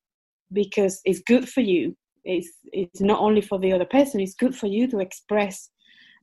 because 0.53 1.01
it's 1.05 1.21
good 1.21 1.49
for 1.49 1.63
you. 1.63 1.97
It's 2.25 2.51
it's 2.73 3.01
not 3.01 3.21
only 3.21 3.41
for 3.41 3.59
the 3.59 3.73
other 3.73 3.87
person. 3.87 4.21
It's 4.21 4.35
good 4.35 4.55
for 4.55 4.67
you 4.67 4.87
to 4.89 4.99
express 4.99 5.71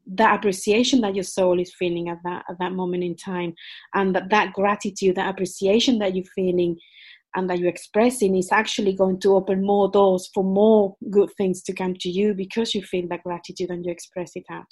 that 0.08 0.36
appreciation 0.36 1.02
that 1.02 1.15
your 1.15 1.24
soul 1.24 1.60
is 1.60 1.74
feeling 1.78 2.10
at 2.10 2.20
that 2.24 2.44
at 2.50 2.58
that 2.60 2.74
moment 2.74 3.04
in 3.04 3.15
time 3.15 3.54
and 3.94 4.15
that 4.15 4.30
that 4.30 4.54
gratitude 4.54 5.15
that 5.15 5.30
appreciation 5.30 6.00
that 6.00 6.15
you're 6.15 6.26
feeling 6.36 6.78
and 7.36 7.50
that 7.50 7.60
you're 7.60 7.70
expressing 7.70 8.38
is 8.38 8.50
actually 8.52 8.94
going 8.96 9.20
to 9.20 9.36
open 9.36 9.65
more 9.65 9.89
doors 9.89 10.30
for 10.34 10.44
more 10.44 10.96
good 11.10 11.30
things 11.38 11.62
to 11.62 11.74
come 11.74 11.94
to 11.96 12.10
you 12.10 12.34
because 12.34 12.74
you 12.74 12.82
feel 12.82 13.08
that 13.10 13.24
gratitude 13.24 13.70
and 13.70 13.86
you 13.86 13.91
express 13.91 14.32
it 14.36 14.46
out. 14.50 14.68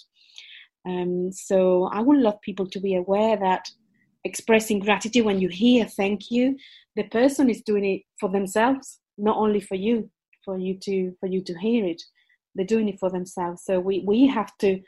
Um, 0.86 1.32
so 1.32 1.89
i 1.93 2.02
would 2.02 2.17
love 2.17 2.41
people 2.41 2.67
to 2.67 2.80
be 2.80 2.96
aware 2.96 3.38
that 3.38 3.65
expressing 4.26 4.80
gratitude 4.80 5.26
when 5.26 5.39
you 5.39 5.48
hear 5.48 5.86
thank 5.86 6.30
you 6.30 6.58
the 6.98 7.04
person 7.04 7.50
is 7.50 7.62
doing 7.62 7.86
it 7.86 8.02
for 8.19 8.30
themselves 8.30 9.00
not 9.17 9.38
only 9.38 9.62
for 9.62 9.76
you 9.76 10.10
for 10.43 10.58
you 10.58 10.78
to 10.84 11.13
for 11.19 11.28
you 11.28 11.41
to 11.43 11.58
hear 11.60 11.86
it. 11.86 12.02
They're 12.56 12.65
doing 12.65 12.89
it 12.89 13.00
for 13.00 13.10
themselves. 13.10 13.63
So 13.65 13.80
we 13.80 14.04
we 14.06 14.28
have 14.28 14.56
to 14.60 14.80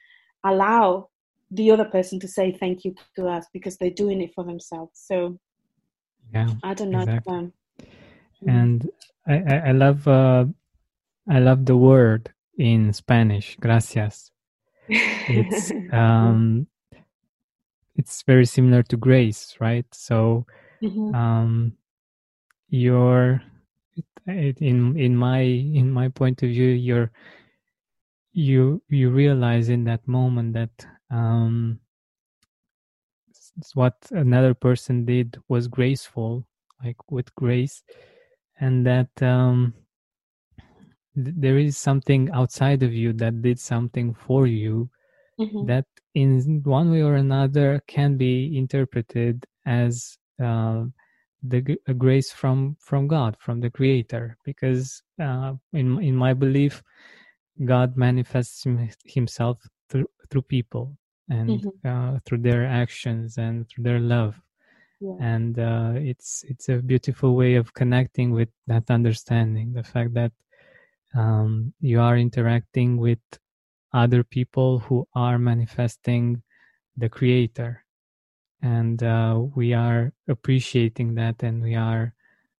allow 0.45 1.09
the 1.51 1.71
other 1.71 1.85
person 1.85 2.19
to 2.19 2.27
say 2.27 2.51
thank 2.51 2.85
you 2.85 2.95
to 3.15 3.27
us 3.27 3.45
because 3.53 3.77
they're 3.77 3.89
doing 3.89 4.21
it 4.21 4.33
for 4.33 4.43
themselves. 4.43 5.01
So 5.03 5.39
yeah, 6.33 6.49
I 6.63 6.73
don't 6.73 6.91
know. 6.91 7.01
Exactly. 7.01 7.33
Um, 7.33 7.53
and 8.47 8.89
I, 9.27 9.69
I 9.69 9.71
love 9.71 10.07
uh, 10.07 10.45
I 11.29 11.39
love 11.39 11.65
the 11.65 11.77
word 11.77 12.31
in 12.57 12.93
Spanish, 12.93 13.57
gracias. 13.59 14.31
It's 14.87 15.71
um, 15.91 16.67
it's 17.95 18.23
very 18.23 18.45
similar 18.45 18.83
to 18.83 18.97
grace, 18.97 19.55
right? 19.59 19.85
So 19.91 20.45
mm-hmm. 20.81 21.15
um, 21.15 21.73
your 22.69 23.41
in 24.27 24.97
in 24.97 25.15
my 25.15 25.39
in 25.41 25.91
my 25.91 26.09
point 26.09 26.43
of 26.43 26.49
view, 26.49 26.67
you're 26.67 27.11
you 28.35 28.81
you 28.89 29.09
realize 29.09 29.69
in 29.69 29.85
that 29.85 30.05
moment 30.07 30.53
that 30.53 30.85
um, 31.09 31.79
what 33.73 33.95
another 34.11 34.53
person 34.53 35.05
did 35.05 35.37
was 35.47 35.69
graceful, 35.69 36.45
like 36.83 36.97
with 37.09 37.33
grace, 37.35 37.81
and 38.59 38.85
that 38.85 39.09
um, 39.23 39.73
th- 41.15 41.35
there 41.37 41.57
is 41.57 41.77
something 41.77 42.29
outside 42.33 42.83
of 42.83 42.93
you 42.93 43.13
that 43.13 43.41
did 43.41 43.57
something 43.57 44.13
for 44.13 44.47
you 44.47 44.89
mm-hmm. 45.39 45.65
that 45.67 45.85
in 46.13 46.61
one 46.65 46.91
way 46.91 47.01
or 47.01 47.15
another 47.15 47.81
can 47.87 48.17
be 48.17 48.57
interpreted 48.57 49.45
as 49.65 50.17
uh, 50.43 50.83
the 51.41 51.77
a 51.87 51.93
grace 51.93 52.33
from 52.33 52.75
from 52.81 53.07
God, 53.07 53.37
from 53.39 53.61
the 53.61 53.69
Creator, 53.69 54.37
because 54.43 55.01
uh, 55.23 55.53
in 55.71 56.03
in 56.03 56.17
my 56.17 56.33
belief 56.33 56.83
God 57.63 57.95
manifests 57.95 58.65
Himself 59.05 59.59
through 59.89 60.09
through 60.29 60.41
people 60.41 60.97
and 61.29 61.49
mm-hmm. 61.49 61.87
uh, 61.87 62.19
through 62.25 62.39
their 62.39 62.65
actions 62.65 63.37
and 63.37 63.67
through 63.69 63.83
their 63.83 63.99
love, 63.99 64.39
yeah. 64.99 65.15
and 65.21 65.57
uh, 65.57 65.93
it's 65.95 66.43
it's 66.47 66.67
a 66.69 66.77
beautiful 66.77 67.35
way 67.35 67.55
of 67.55 67.73
connecting 67.73 68.31
with 68.31 68.49
that 68.67 68.89
understanding. 68.91 69.73
The 69.73 69.83
fact 69.83 70.13
that 70.15 70.33
um, 71.15 71.73
you 71.79 72.01
are 72.01 72.17
interacting 72.17 72.97
with 72.97 73.19
other 73.93 74.23
people 74.23 74.79
who 74.79 75.07
are 75.15 75.39
manifesting 75.39 76.43
the 76.97 77.07
Creator, 77.07 77.85
and 78.61 79.01
uh, 79.01 79.39
we 79.55 79.73
are 79.73 80.11
appreciating 80.27 81.15
that, 81.15 81.41
and 81.41 81.63
we 81.63 81.75
are 81.75 82.13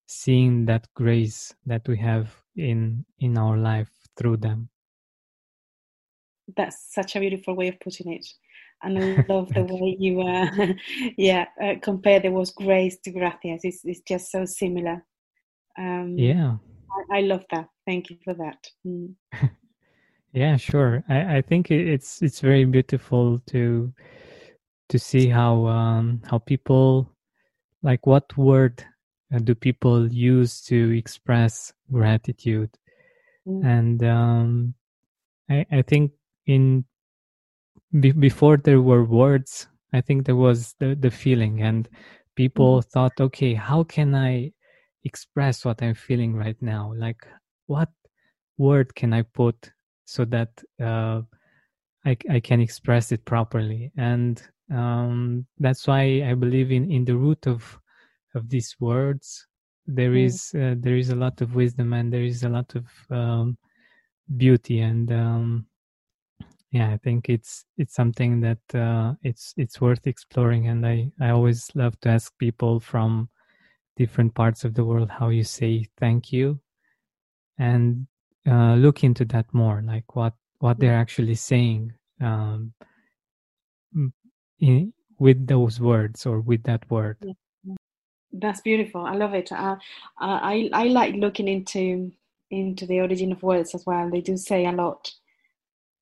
seeing 0.08 0.66
that 0.66 0.88
grace 0.94 1.54
that 1.66 1.86
we 1.88 1.98
have 1.98 2.34
in 2.56 3.04
in 3.20 3.38
our 3.38 3.58
life 3.58 3.90
through 4.16 4.38
them 4.38 4.70
that's 6.56 6.94
such 6.94 7.16
a 7.16 7.20
beautiful 7.20 7.56
way 7.56 7.68
of 7.68 7.80
putting 7.80 8.14
it 8.14 8.26
and 8.84 8.98
I 9.00 9.26
love 9.30 9.54
the 9.54 9.64
way 9.64 9.98
you, 10.00 10.22
uh, 10.22 10.74
yeah, 11.18 11.46
uh, 11.62 11.76
compare 11.82 12.20
the 12.20 12.30
was 12.30 12.52
grace 12.52 12.98
to 13.04 13.12
gracias. 13.12 13.62
It's, 13.64 13.82
it's 13.84 14.02
just 14.02 14.32
so 14.32 14.46
similar. 14.46 15.04
Um, 15.78 16.16
yeah, 16.18 16.56
I, 17.12 17.18
I, 17.18 17.22
love 17.22 17.44
that. 17.52 17.68
Thank 17.86 18.10
you 18.10 18.18
for 18.24 18.34
that. 18.36 18.68
Mm. 18.88 19.16
yeah, 20.34 20.56
sure. 20.56 21.04
I, 21.10 21.38
I 21.38 21.42
think 21.42 21.70
it's 21.70 22.22
it's 22.22 22.40
very 22.40 22.64
beautiful 22.64 23.40
to 23.48 23.94
to 24.90 25.00
see 25.00 25.28
how 25.28 25.66
um, 25.66 26.22
how 26.30 26.38
people 26.38 27.12
like 27.84 28.08
what 28.08 28.38
word 28.38 28.86
uh, 29.34 29.40
do 29.40 29.54
people 29.54 30.08
use 30.08 30.62
to 30.62 30.98
express 30.98 31.74
gratitude 31.92 32.70
mm. 33.46 33.66
and 33.66 34.04
um, 34.04 34.74
I, 35.50 35.66
I 35.72 35.82
think 35.82 36.12
in 36.48 36.86
be, 38.00 38.12
before 38.12 38.58
there 38.58 38.82
were 38.82 39.04
words 39.04 39.68
i 39.94 40.02
think 40.02 40.26
there 40.26 40.36
was 40.36 40.76
the, 40.80 40.96
the 40.96 41.12
feeling 41.12 41.62
and 41.62 41.90
people 42.36 42.80
mm. 42.80 42.86
thought 42.86 43.20
okay 43.20 43.54
how 43.54 43.84
can 43.84 44.14
i 44.16 44.52
express 45.04 45.64
what 45.66 45.82
i'm 45.82 45.94
feeling 45.94 46.36
right 46.36 46.62
now 46.62 46.94
like 46.96 47.26
what 47.68 47.90
word 48.58 48.94
can 48.96 49.14
i 49.14 49.22
put 49.22 49.72
so 50.06 50.24
that 50.26 50.50
uh, 50.82 51.22
I, 52.06 52.16
I 52.30 52.40
can 52.40 52.62
express 52.62 53.12
it 53.12 53.26
properly 53.26 53.92
and 53.98 54.42
um, 54.72 55.46
that's 55.60 55.88
why 55.88 56.24
i 56.28 56.34
believe 56.34 56.72
in 56.72 56.92
in 56.92 57.06
the 57.06 57.16
root 57.16 57.48
of 57.48 57.80
of 58.34 58.50
these 58.50 58.76
words 58.80 59.48
there 59.88 60.12
mm. 60.12 60.26
is 60.26 60.54
uh, 60.56 60.76
there 60.78 60.98
is 60.98 61.10
a 61.10 61.16
lot 61.16 61.42
of 61.42 61.56
wisdom 61.56 61.94
and 61.94 62.12
there 62.12 62.24
is 62.24 62.44
a 62.44 62.50
lot 62.50 62.74
of 62.76 62.86
um, 63.10 63.58
beauty 64.38 64.80
and 64.80 65.12
um, 65.12 65.66
yeah 66.76 66.92
i 66.92 66.98
think 66.98 67.30
it's 67.30 67.64
it's 67.78 67.96
something 67.96 68.42
that 68.42 68.64
uh, 68.76 69.14
it's 69.24 69.54
it's 69.56 69.80
worth 69.80 70.06
exploring 70.08 70.68
and 70.68 70.86
i 70.86 71.10
i 71.22 71.30
always 71.30 71.72
love 71.74 71.98
to 72.02 72.10
ask 72.10 72.38
people 72.38 72.82
from 72.82 73.30
different 73.96 74.36
parts 74.36 74.66
of 74.66 74.74
the 74.74 74.84
world 74.84 75.10
how 75.10 75.30
you 75.30 75.44
say 75.44 75.88
thank 75.98 76.34
you 76.34 76.60
and 77.58 78.06
uh, 78.46 78.76
look 78.76 79.06
into 79.06 79.24
that 79.24 79.46
more 79.54 79.82
like 79.86 80.18
what 80.18 80.34
what 80.60 80.78
they're 80.78 81.02
actually 81.06 81.36
saying 81.36 81.94
um, 82.22 82.74
in, 84.60 84.94
with 85.18 85.48
those 85.48 85.80
words 85.80 86.26
or 86.26 86.42
with 86.42 86.64
that 86.64 86.84
word. 86.90 87.18
That's 88.34 88.60
beautiful 88.60 89.06
i 89.06 89.16
love 89.16 89.34
it 89.34 89.50
uh, 89.54 89.78
i 90.20 90.70
i 90.74 90.84
like 90.88 91.16
looking 91.16 91.48
into 91.48 92.12
into 92.52 92.86
the 92.86 93.00
origin 93.00 93.32
of 93.32 93.42
words 93.42 93.74
as 93.74 93.86
well 93.86 94.10
they 94.10 94.20
do 94.20 94.36
say 94.36 94.66
a 94.66 94.74
lot 94.74 95.10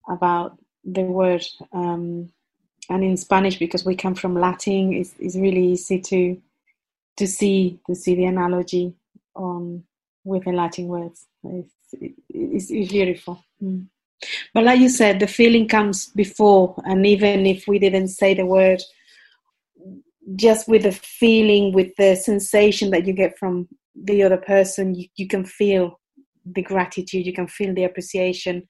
about 0.09 0.57
the 0.83 1.01
word 1.01 1.45
um, 1.71 2.29
and 2.89 3.03
in 3.03 3.17
spanish 3.17 3.57
because 3.57 3.85
we 3.85 3.95
come 3.95 4.15
from 4.15 4.35
latin 4.35 4.93
it's, 4.93 5.13
it's 5.19 5.35
really 5.35 5.67
easy 5.67 5.99
to 5.99 6.41
to 7.17 7.27
see 7.27 7.79
to 7.87 7.95
see 7.95 8.15
the 8.15 8.25
analogy 8.25 8.93
on 9.35 9.83
with 10.23 10.45
the 10.45 10.51
latin 10.51 10.87
words. 10.87 11.27
It's, 11.43 11.73
it's, 12.29 12.71
it's 12.71 12.91
beautiful. 12.91 13.43
Mm. 13.61 13.87
but 14.53 14.63
like 14.63 14.79
you 14.79 14.89
said 14.89 15.19
the 15.19 15.27
feeling 15.27 15.67
comes 15.67 16.07
before 16.07 16.75
and 16.85 17.05
even 17.05 17.45
if 17.45 17.67
we 17.67 17.79
didn't 17.79 18.07
say 18.07 18.33
the 18.33 18.45
word 18.45 18.81
just 20.35 20.67
with 20.67 20.83
the 20.83 20.91
feeling 20.91 21.73
with 21.73 21.93
the 21.97 22.15
sensation 22.15 22.89
that 22.91 23.05
you 23.05 23.13
get 23.13 23.37
from 23.37 23.67
the 23.95 24.23
other 24.23 24.37
person 24.37 24.95
you, 24.95 25.07
you 25.15 25.27
can 25.27 25.45
feel 25.45 25.99
the 26.45 26.61
gratitude 26.61 27.25
you 27.25 27.33
can 27.33 27.47
feel 27.47 27.73
the 27.73 27.83
appreciation 27.83 28.67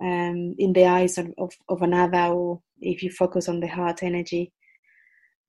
um, 0.00 0.54
in 0.58 0.72
the 0.72 0.86
eyes 0.86 1.18
of, 1.18 1.32
of, 1.38 1.52
of 1.68 1.82
another 1.82 2.32
or 2.32 2.60
if 2.80 3.02
you 3.02 3.10
focus 3.10 3.48
on 3.48 3.60
the 3.60 3.66
heart 3.66 4.02
energy 4.02 4.52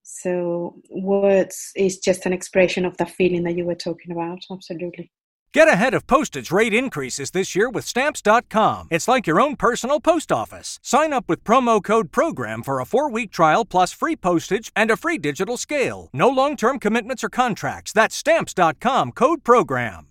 so 0.04 0.76
words 0.90 1.72
is 1.76 2.00
just 2.00 2.26
an 2.26 2.34
expression 2.34 2.86
of 2.86 2.98
the 2.98 3.06
feeling 3.06 3.44
that 3.44 3.56
you 3.56 3.66
were 3.66 3.76
talking 3.76 4.12
about 4.12 4.40
absolutely 4.52 5.12
Get 5.54 5.68
ahead 5.68 5.94
of 5.94 6.08
postage 6.08 6.50
rate 6.50 6.74
increases 6.74 7.32
this 7.32 7.56
year 7.58 7.70
with 7.70 7.84
Stamps.com. 7.84 8.88
It's 8.90 9.10
like 9.10 9.28
your 9.28 9.42
own 9.42 9.58
personal 9.58 10.00
post 10.00 10.32
office. 10.32 10.80
Sign 10.82 11.12
up 11.12 11.28
with 11.28 11.44
promo 11.44 11.84
code 11.84 12.14
PROGRAM 12.14 12.64
for 12.64 12.80
a 12.80 12.86
four 12.86 13.12
week 13.12 13.32
trial 13.32 13.66
plus 13.66 13.92
free 13.92 14.16
postage 14.16 14.72
and 14.78 14.90
a 14.90 14.96
free 14.96 15.18
digital 15.18 15.58
scale. 15.58 16.10
No 16.14 16.30
long 16.30 16.56
term 16.56 16.80
commitments 16.80 17.22
or 17.22 17.30
contracts. 17.30 17.92
That's 17.92 18.16
Stamps.com 18.16 19.12
code 19.12 19.44
PROGRAM. 19.44 20.11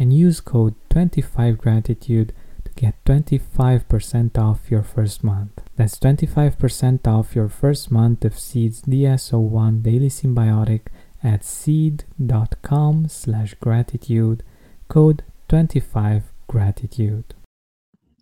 and 0.00 0.12
use 0.12 0.40
code 0.40 0.74
25gratitude 0.88 2.30
to 2.64 2.72
get 2.74 3.04
25% 3.04 4.38
off 4.38 4.70
your 4.70 4.82
first 4.82 5.22
month. 5.22 5.62
That's 5.76 5.98
25% 5.98 7.06
off 7.06 7.36
your 7.36 7.48
first 7.48 7.90
month 7.92 8.24
of 8.24 8.38
Seed's 8.38 8.82
DS01 8.82 9.82
Daily 9.82 10.08
Synbiotic 10.08 10.86
at 11.22 11.44
seed.com 11.44 13.08
slash 13.08 13.54
gratitude. 13.60 14.42
Code 14.88 15.22
25 15.48 16.32
gratitude 16.48 17.34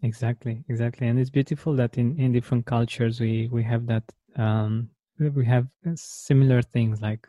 exactly 0.02 0.64
exactly 0.68 1.08
and 1.08 1.18
it's 1.18 1.30
beautiful 1.30 1.74
that 1.74 1.96
in 1.98 2.18
in 2.18 2.32
different 2.32 2.64
cultures 2.66 3.20
we 3.20 3.48
we 3.50 3.62
have 3.62 3.86
that 3.86 4.04
um 4.36 4.88
we 5.18 5.44
have 5.44 5.66
similar 5.94 6.62
things 6.62 7.00
like 7.00 7.26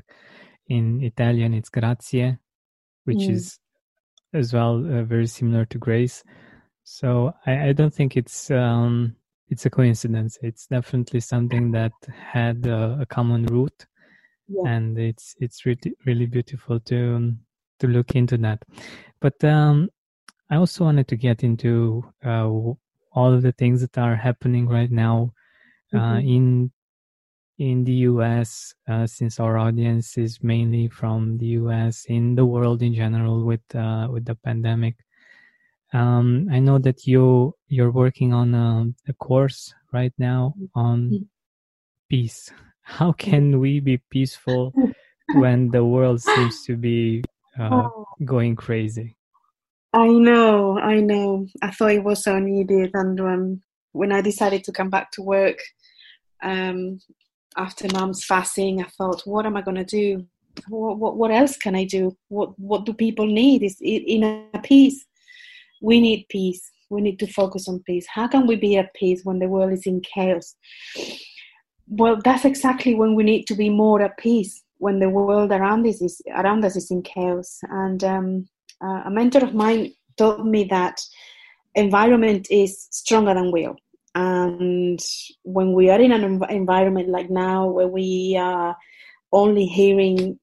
in 0.68 1.02
italian 1.02 1.54
it's 1.54 1.70
grazie 1.70 2.38
which 3.06 3.18
mm. 3.18 3.32
is 3.32 3.60
as 4.34 4.54
well 4.54 4.78
uh, 4.78 5.04
very 5.04 5.28
similar 5.28 5.66
to 5.66 5.78
grace 5.78 6.24
so 6.84 7.34
I, 7.46 7.70
I 7.70 7.74
don't 7.74 7.94
think 7.94 8.18
it's 8.18 8.50
um 8.50 9.16
it's 9.50 9.66
a 9.66 9.70
coincidence. 9.70 10.38
It's 10.42 10.68
definitely 10.68 11.20
something 11.20 11.72
that 11.72 11.92
had 12.08 12.66
a, 12.66 13.00
a 13.02 13.06
common 13.06 13.46
root, 13.48 13.86
yeah. 14.48 14.72
and 14.72 14.98
it's 14.98 15.36
it's 15.40 15.66
really 15.66 15.94
really 16.06 16.28
beautiful 16.28 16.80
to 16.82 17.34
to 17.80 17.88
look 17.88 18.16
into 18.16 18.38
that. 18.38 18.64
But 19.20 19.44
um, 19.44 19.90
I 20.50 20.56
also 20.58 20.86
wanted 20.86 21.08
to 21.10 21.16
get 21.16 21.44
into 21.44 22.04
uh, 22.24 22.48
all 22.48 23.34
of 23.34 23.42
the 23.42 23.52
things 23.52 23.82
that 23.82 23.98
are 23.98 24.16
happening 24.16 24.68
right 24.68 24.92
now 24.92 25.34
uh, 25.94 25.98
mm-hmm. 25.98 26.28
in 26.28 26.72
in 27.60 27.84
the 27.84 28.08
US, 28.08 28.74
uh, 28.88 29.06
since 29.06 29.40
our 29.40 29.58
audience 29.58 30.18
is 30.18 30.42
mainly 30.42 30.88
from 30.88 31.38
the 31.38 31.60
US, 31.60 32.06
in 32.06 32.34
the 32.36 32.46
world 32.46 32.82
in 32.82 32.94
general 32.94 33.44
with 33.44 33.64
uh, 33.76 34.08
with 34.10 34.26
the 34.26 34.36
pandemic. 34.36 34.96
Um, 35.94 36.48
I 36.52 36.60
know 36.60 36.80
that 36.80 37.06
you 37.06 37.54
you're 37.68 37.92
working 37.92 38.34
on 38.34 38.56
a, 38.56 38.88
a 39.10 39.14
course 39.14 39.74
right 39.92 40.14
now 40.18 40.56
on 40.74 40.98
mm-hmm. 41.12 41.24
peace. 42.10 42.50
How 42.82 43.12
can 43.12 43.60
we 43.60 43.80
be 43.82 43.98
peaceful 44.10 44.74
when 45.36 45.70
the 45.70 45.84
world 45.84 46.22
seems 46.22 46.64
to 46.66 46.78
be 46.78 47.24
uh, 47.60 47.70
oh. 47.72 48.06
going 48.24 48.56
crazy? 48.56 49.16
I 49.94 50.08
know, 50.08 50.80
I 50.80 51.02
know. 51.02 51.48
I 51.62 51.72
thought 51.72 51.92
it 51.92 52.04
was 52.04 52.24
so 52.24 52.40
needed, 52.40 52.92
and 52.94 53.20
um, 53.20 53.62
when 53.92 54.12
I 54.12 54.22
decided 54.22 54.64
to 54.64 54.72
come 54.72 54.90
back 54.90 55.12
to 55.14 55.22
work 55.22 55.58
um, 56.42 57.00
after 57.58 57.88
mom's 57.94 58.24
fasting, 58.24 58.82
I 58.82 58.88
thought, 58.98 59.22
what 59.26 59.46
am 59.46 59.58
I 59.58 59.62
going 59.62 59.78
to 59.78 59.84
do? 59.84 60.26
What, 60.68 60.98
what, 60.98 61.18
what 61.18 61.32
else 61.32 61.58
can 61.58 61.76
I 61.76 61.86
do? 61.86 62.16
What 62.28 62.58
what 62.60 62.86
do 62.86 62.94
people 62.94 63.26
need? 63.26 63.64
Is 63.64 63.78
in 63.82 64.24
a 64.24 64.60
peace. 64.60 65.06
We 65.82 66.02
need 66.02 66.26
peace. 66.30 66.62
We 66.90 67.02
need 67.02 67.20
to 67.20 67.28
focus 67.28 67.68
on 67.68 67.84
peace. 67.86 68.06
How 68.08 68.28
can 68.28 68.48
we 68.48 68.56
be 68.56 68.78
at 68.78 68.94
peace 68.94 69.22
when 69.24 69.40
the 69.40 69.48
world 69.48 69.72
is 69.72 69.86
in 69.86 70.02
chaos? 70.02 70.56
Well, 71.88 72.20
that's 72.24 72.46
exactly 72.46 72.96
when 72.96 73.16
we 73.16 73.24
need 73.24 73.46
to 73.48 73.56
be 73.56 73.70
more 73.70 74.02
at 74.02 74.18
peace. 74.18 74.64
When 74.80 75.00
the 75.00 75.10
world 75.10 75.52
around 75.52 75.86
us 75.88 76.02
is 76.02 76.22
around 76.36 76.66
us 76.66 76.76
is 76.76 76.92
in 76.92 77.04
chaos, 77.04 77.60
and 77.70 78.04
um, 78.04 78.50
uh, 78.84 79.04
a 79.06 79.12
mentor 79.12 79.44
of 79.44 79.54
mine 79.54 79.94
told 80.18 80.46
me 80.46 80.66
that 80.66 81.00
environment 81.76 82.48
is 82.50 82.88
stronger 82.92 83.34
than 83.34 83.52
will. 83.52 83.76
And 84.16 85.00
when 85.44 85.74
we 85.74 85.90
are 85.90 86.00
in 86.00 86.12
an 86.12 86.22
env- 86.22 86.50
environment 86.50 87.10
like 87.10 87.30
now, 87.30 87.68
where 87.68 87.88
we 87.88 88.38
are 88.40 88.76
only 89.32 89.66
hearing 89.66 90.40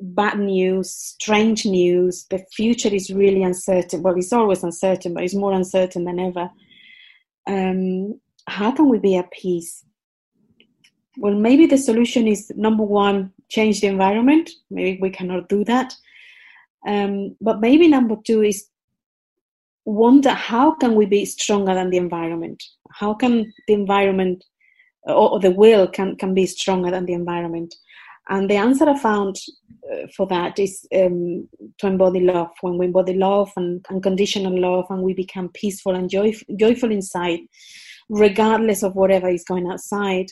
bad 0.00 0.38
news, 0.38 0.90
strange 0.90 1.64
news, 1.64 2.26
the 2.30 2.44
future 2.52 2.92
is 2.92 3.10
really 3.10 3.42
uncertain. 3.42 4.02
Well, 4.02 4.16
it's 4.16 4.32
always 4.32 4.64
uncertain, 4.64 5.14
but 5.14 5.22
it's 5.22 5.34
more 5.34 5.52
uncertain 5.52 6.04
than 6.04 6.18
ever. 6.18 6.50
Um, 7.46 8.20
how 8.46 8.72
can 8.72 8.88
we 8.88 8.98
be 8.98 9.16
at 9.16 9.30
peace? 9.30 9.84
Well, 11.18 11.34
maybe 11.34 11.66
the 11.66 11.78
solution 11.78 12.26
is 12.26 12.50
number 12.56 12.82
one, 12.82 13.32
change 13.48 13.80
the 13.80 13.88
environment. 13.88 14.50
Maybe 14.70 14.98
we 15.00 15.10
cannot 15.10 15.48
do 15.48 15.64
that. 15.64 15.94
Um, 16.86 17.36
but 17.40 17.60
maybe 17.60 17.86
number 17.86 18.16
two 18.24 18.42
is 18.42 18.66
wonder 19.84 20.30
how 20.30 20.74
can 20.74 20.94
we 20.94 21.06
be 21.06 21.24
stronger 21.24 21.74
than 21.74 21.90
the 21.90 21.96
environment? 21.96 22.62
How 22.92 23.14
can 23.14 23.52
the 23.66 23.74
environment 23.74 24.44
or, 25.04 25.40
the 25.40 25.50
will 25.50 25.88
can, 25.88 26.16
can 26.16 26.34
be 26.34 26.46
stronger 26.46 26.90
than 26.90 27.06
the 27.06 27.14
environment? 27.14 27.74
And 28.28 28.48
the 28.48 28.56
answer 28.56 28.88
I 28.88 28.98
found 28.98 29.36
uh, 29.92 30.06
for 30.16 30.26
that 30.28 30.58
is 30.58 30.86
um, 30.94 31.48
to 31.78 31.86
embody 31.88 32.20
love. 32.20 32.50
When 32.60 32.78
we 32.78 32.86
embody 32.86 33.14
love 33.14 33.50
and 33.56 33.84
unconditional 33.90 34.56
love, 34.58 34.86
and 34.90 35.02
we 35.02 35.12
become 35.12 35.48
peaceful 35.48 35.96
and 35.96 36.08
joy, 36.08 36.32
joyful 36.56 36.92
inside, 36.92 37.40
regardless 38.08 38.84
of 38.84 38.94
whatever 38.94 39.28
is 39.28 39.44
going 39.44 39.66
outside, 39.66 40.26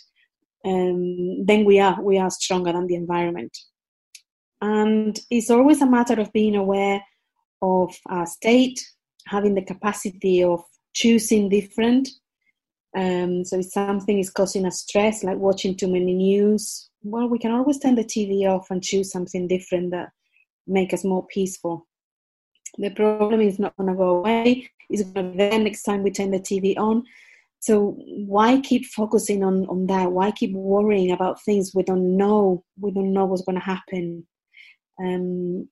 um, 0.65 1.45
then 1.45 1.65
we 1.65 1.81
are 1.81 2.01
we 2.01 2.19
are 2.19 2.31
stronger 2.31 2.73
than 2.73 2.87
the 2.87 2.95
environment. 2.95 3.57
And 4.61 5.19
it's 5.31 5.51
always 5.51 5.83
a 5.83 5.87
matter 5.87 6.21
of 6.21 6.33
being 6.33 6.55
aware 6.55 7.03
of 7.63 7.97
our 8.07 8.27
state, 8.27 8.81
having 9.27 9.55
the 9.55 9.65
capacity 9.65 10.43
of 10.43 10.63
choosing 10.93 11.49
different. 11.49 12.09
Um, 12.97 13.45
so 13.45 13.59
if 13.59 13.67
something 13.67 14.19
is 14.19 14.31
causing 14.31 14.67
us 14.67 14.81
stress, 14.81 15.23
like 15.23 15.39
watching 15.39 15.77
too 15.77 15.89
many 15.89 16.15
news, 16.15 16.91
well, 17.03 17.29
we 17.29 17.39
can 17.39 17.53
always 17.53 17.79
turn 17.79 17.95
the 17.95 18.05
TV 18.05 18.49
off 18.49 18.71
and 18.71 18.83
choose 18.83 19.11
something 19.11 19.47
different 19.47 19.91
that 19.93 20.11
make 20.67 20.93
us 20.93 21.05
more 21.05 21.27
peaceful. 21.27 21.87
The 22.79 22.91
problem 22.91 23.41
is 23.41 23.59
not 23.59 23.77
going 23.77 23.89
to 23.89 23.97
go 23.97 24.19
away. 24.19 24.71
It's 24.89 25.03
going 25.03 25.27
to 25.27 25.33
be 25.33 25.39
there 25.39 25.59
next 25.59 25.83
time 25.83 26.03
we 26.03 26.11
turn 26.11 26.31
the 26.31 26.41
TV 26.41 26.77
on. 26.77 27.05
So 27.61 27.97
why 28.07 28.61
keep 28.61 28.87
focusing 28.87 29.45
on, 29.45 29.67
on 29.67 29.87
that? 29.87 30.11
Why 30.13 30.31
keep 30.31 30.53
worrying 30.53 31.13
about 31.13 31.43
things 31.43 31.73
we 31.75 31.83
don't 31.83 32.17
know? 32.17 32.65
We 32.81 32.91
don't 32.91 33.13
know 33.13 33.27
what's 33.27 33.43
going 33.43 33.59
to 33.59 33.65
happen. 33.65 34.27
Um, 34.99 35.69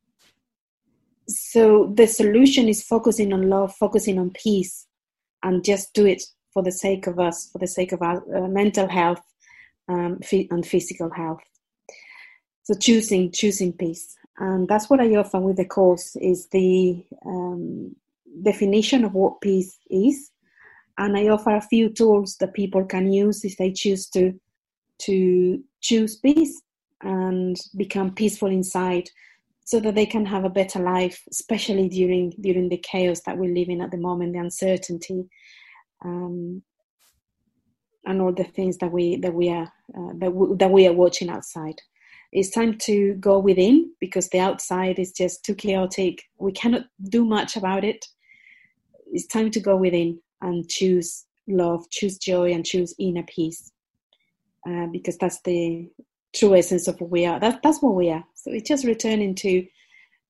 so 1.29 1.93
the 1.95 2.07
solution 2.07 2.69
is 2.69 2.83
focusing 2.83 3.33
on 3.33 3.51
love, 3.51 3.75
focusing 3.77 4.19
on 4.19 4.31
peace, 4.31 4.87
and 5.43 5.65
just 5.65 5.93
do 5.93 6.07
it 6.07 6.23
for 6.53 6.63
the 6.63 6.73
sake 6.73 7.07
of 7.07 7.19
us, 7.19 7.51
for 7.53 7.59
the 7.59 7.67
sake 7.67 7.93
of 7.93 8.01
our 8.01 8.23
uh, 8.35 8.49
mental 8.49 8.89
health 8.89 9.21
um, 9.89 10.19
and 10.33 10.67
physical 10.67 11.11
health. 11.11 11.41
So 12.63 12.75
choosing 12.75 13.31
choosing 13.31 13.73
peace, 13.73 14.17
and 14.39 14.67
that's 14.69 14.89
what 14.89 15.01
I 15.01 15.15
offer 15.17 15.39
with 15.39 15.57
the 15.57 15.65
course 15.67 16.17
is 16.17 16.49
the 16.49 17.05
um, 17.27 17.95
definition 18.43 19.05
of 19.05 19.13
what 19.13 19.41
peace 19.43 19.79
is, 19.91 20.31
and 20.97 21.17
I 21.17 21.29
offer 21.29 21.57
a 21.57 21.61
few 21.61 21.91
tools 21.91 22.37
that 22.41 22.55
people 22.55 22.85
can 22.85 23.13
use 23.13 23.45
if 23.45 23.57
they 23.59 23.73
choose 23.73 24.09
to 24.11 24.39
to 25.01 25.63
choose 25.81 26.17
peace 26.17 26.61
and 27.03 27.57
become 27.77 28.15
peaceful 28.15 28.49
inside 28.49 29.09
so 29.69 29.79
that 29.81 29.95
they 29.95 30.07
can 30.07 30.25
have 30.25 30.45
a 30.45 30.57
better 30.61 30.79
life 30.79 31.23
especially 31.31 31.89
during 31.91 32.33
during 32.41 32.71
the 32.71 32.79
chaos 32.79 33.21
that 33.27 33.37
we 33.37 33.49
live 33.49 33.69
in 33.69 33.83
at 33.83 33.91
the 33.91 33.99
moment 33.99 34.33
the 34.33 34.39
uncertainty 34.39 35.29
um, 36.05 36.63
and 38.07 38.23
all 38.23 38.33
the 38.33 38.45
things 38.45 38.79
that 38.79 38.91
we 38.91 39.17
that 39.17 39.35
we 39.35 39.51
are 39.51 39.71
uh, 39.97 40.13
that, 40.17 40.33
we, 40.33 40.57
that 40.57 40.71
we 40.71 40.87
are 40.87 40.93
watching 40.93 41.29
outside. 41.29 41.81
It's 42.33 42.51
time 42.51 42.79
to 42.79 43.15
go 43.15 43.39
within 43.39 43.93
because 44.01 44.29
the 44.29 44.41
outside 44.41 44.99
is 44.99 45.13
just 45.13 45.45
too 45.45 45.55
chaotic. 45.55 46.23
We 46.39 46.53
cannot 46.53 46.83
do 47.09 47.25
much 47.25 47.57
about 47.57 47.85
it. 47.85 48.05
It's 49.13 49.27
time 49.27 49.51
to 49.53 49.61
go 49.61 49.77
within 49.77 50.21
and 50.41 50.69
choose 50.69 51.27
love 51.47 51.89
choose 51.91 52.17
joy 52.19 52.53
and 52.53 52.65
choose 52.65 52.95
inner 52.99 53.25
peace 53.25 53.71
uh, 54.69 54.87
because 54.93 55.17
that's 55.19 55.41
the 55.43 55.91
true 56.35 56.55
essence 56.55 56.89
of 56.89 56.99
who 56.99 57.07
we 57.07 57.27
are. 57.27 57.41
That's 57.41 57.59
that's 57.63 57.83
what 57.83 57.95
we 57.95 58.11
are. 58.11 58.25
So 58.35 58.51
it's 58.53 58.69
just 58.69 58.85
returning 58.85 59.35
to 59.37 59.67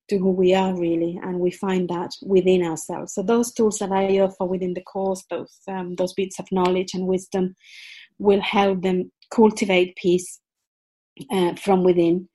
to 0.09 0.17
who 0.17 0.31
we 0.31 0.55
are 0.55 0.75
really, 0.75 1.19
and 1.21 1.39
we 1.39 1.51
find 1.51 1.87
that 1.89 2.11
within 2.23 2.63
ourselves. 2.63 3.13
So 3.13 3.21
those 3.21 3.53
tools 3.53 3.77
that 3.77 3.91
I 3.91 4.19
offer 4.19 4.45
within 4.45 4.73
the 4.73 4.81
course, 4.81 5.23
those 5.29 5.59
um, 5.67 5.95
those 5.95 6.13
bits 6.13 6.39
of 6.39 6.51
knowledge 6.51 6.93
and 6.93 7.07
wisdom, 7.07 7.55
will 8.17 8.41
help 8.41 8.81
them 8.81 9.11
cultivate 9.33 9.95
peace 9.95 10.39
uh, 11.31 11.55
from 11.55 11.83
within, 11.83 12.27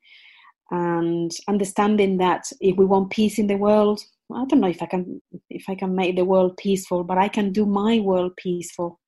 and 0.70 1.32
understanding 1.48 2.18
that 2.18 2.44
if 2.60 2.76
we 2.76 2.84
want 2.84 3.10
peace 3.10 3.38
in 3.38 3.48
the 3.48 3.56
world, 3.56 4.00
I 4.32 4.44
don't 4.46 4.60
know 4.60 4.68
if 4.68 4.82
I 4.82 4.86
can 4.86 5.20
if 5.50 5.64
I 5.68 5.74
can 5.74 5.94
make 5.94 6.16
the 6.16 6.24
world 6.24 6.56
peaceful, 6.56 7.02
but 7.04 7.18
I 7.18 7.28
can 7.28 7.52
do 7.52 7.66
my 7.66 7.98
world 8.00 8.32
peaceful. 8.36 9.00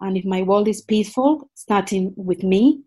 And 0.00 0.16
if 0.16 0.24
my 0.24 0.42
world 0.42 0.68
is 0.68 0.82
peaceful, 0.82 1.48
starting 1.54 2.12
with 2.16 2.42
me, 2.42 2.82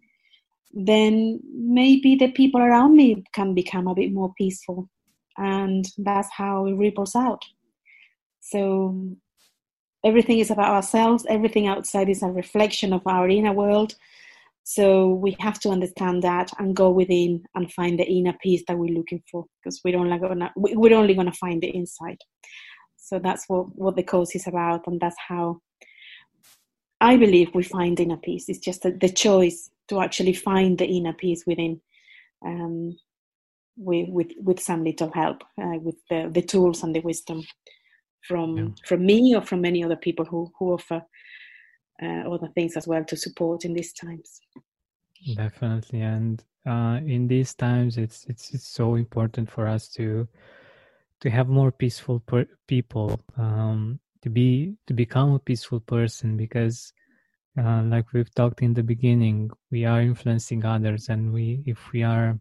then 0.71 1.39
maybe 1.53 2.15
the 2.15 2.31
people 2.31 2.61
around 2.61 2.95
me 2.95 3.23
can 3.33 3.53
become 3.53 3.87
a 3.87 3.95
bit 3.95 4.13
more 4.13 4.33
peaceful. 4.37 4.89
And 5.37 5.85
that's 5.97 6.29
how 6.31 6.65
it 6.67 6.73
ripples 6.73 7.15
out. 7.15 7.43
So 8.39 9.15
everything 10.03 10.39
is 10.39 10.51
about 10.51 10.73
ourselves, 10.73 11.25
everything 11.29 11.67
outside 11.67 12.09
is 12.09 12.23
a 12.23 12.27
reflection 12.27 12.93
of 12.93 13.01
our 13.05 13.29
inner 13.29 13.53
world. 13.53 13.95
So 14.63 15.09
we 15.09 15.35
have 15.39 15.59
to 15.61 15.69
understand 15.69 16.21
that 16.23 16.51
and 16.59 16.75
go 16.75 16.91
within 16.91 17.43
and 17.55 17.73
find 17.73 17.97
the 17.97 18.03
inner 18.03 18.35
peace 18.41 18.63
that 18.67 18.77
we're 18.77 18.95
looking 18.95 19.23
for 19.31 19.45
because 19.63 19.81
we're 19.83 19.97
only 19.97 20.19
gonna 20.19 20.51
we're 20.55 20.95
only 20.95 21.15
gonna 21.15 21.33
find 21.33 21.61
the 21.61 21.75
inside. 21.75 22.19
So 22.97 23.17
that's 23.17 23.45
what, 23.47 23.75
what 23.75 23.95
the 23.95 24.03
course 24.03 24.35
is 24.35 24.45
about, 24.45 24.85
and 24.85 24.99
that's 24.99 25.15
how 25.27 25.61
I 27.01 27.17
believe 27.17 27.49
we 27.55 27.63
find 27.63 27.99
inner 27.99 28.17
peace. 28.17 28.47
It's 28.47 28.59
just 28.59 28.83
the, 28.83 28.91
the 28.91 29.09
choice 29.09 29.71
to 29.89 30.01
actually 30.01 30.33
find 30.33 30.77
the 30.77 30.85
inner 30.85 31.13
peace 31.13 31.43
within 31.45 31.81
um, 32.45 32.97
with, 33.77 34.09
with, 34.09 34.31
with 34.41 34.59
some 34.59 34.83
little 34.83 35.11
help 35.11 35.43
uh, 35.61 35.77
with 35.81 35.95
the, 36.09 36.29
the 36.31 36.41
tools 36.41 36.83
and 36.83 36.95
the 36.95 36.99
wisdom 37.01 37.43
from 38.27 38.57
yeah. 38.57 38.67
from 38.85 39.05
me 39.05 39.35
or 39.35 39.41
from 39.41 39.61
many 39.61 39.83
other 39.83 39.95
people 39.95 40.25
who, 40.25 40.51
who 40.59 40.73
offer 40.73 41.01
uh, 42.01 42.29
other 42.29 42.49
things 42.53 42.75
as 42.75 42.87
well 42.87 43.03
to 43.05 43.15
support 43.15 43.63
in 43.63 43.73
these 43.73 43.93
times 43.93 44.41
definitely 45.35 46.01
and 46.01 46.43
uh, 46.65 46.99
in 47.05 47.27
these 47.27 47.53
times 47.53 47.97
it's, 47.97 48.25
it's 48.25 48.53
it's 48.53 48.67
so 48.67 48.95
important 48.95 49.49
for 49.49 49.67
us 49.67 49.87
to 49.87 50.27
to 51.21 51.29
have 51.29 51.47
more 51.47 51.71
peaceful 51.71 52.19
per- 52.21 52.47
people 52.67 53.19
um, 53.37 53.99
to 54.21 54.29
be 54.29 54.75
to 54.87 54.93
become 54.93 55.33
a 55.33 55.39
peaceful 55.39 55.79
person 55.79 56.37
because 56.37 56.93
uh, 57.59 57.83
like 57.83 58.13
we've 58.13 58.33
talked 58.35 58.61
in 58.61 58.73
the 58.73 58.83
beginning 58.83 59.49
we 59.71 59.85
are 59.85 60.01
influencing 60.01 60.63
others 60.65 61.09
and 61.09 61.33
we 61.33 61.61
if 61.65 61.91
we 61.91 62.03
are 62.03 62.39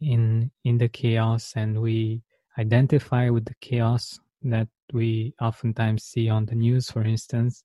in 0.00 0.50
in 0.64 0.78
the 0.78 0.88
chaos 0.88 1.52
and 1.56 1.80
we 1.80 2.22
identify 2.58 3.28
with 3.28 3.44
the 3.44 3.54
chaos 3.60 4.20
that 4.42 4.68
we 4.92 5.34
oftentimes 5.40 6.04
see 6.04 6.28
on 6.28 6.44
the 6.46 6.54
news 6.54 6.90
for 6.90 7.02
instance 7.02 7.64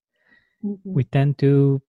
mm-hmm. 0.64 0.93
we 0.93 1.03
tend 1.03 1.38
to 1.38 1.82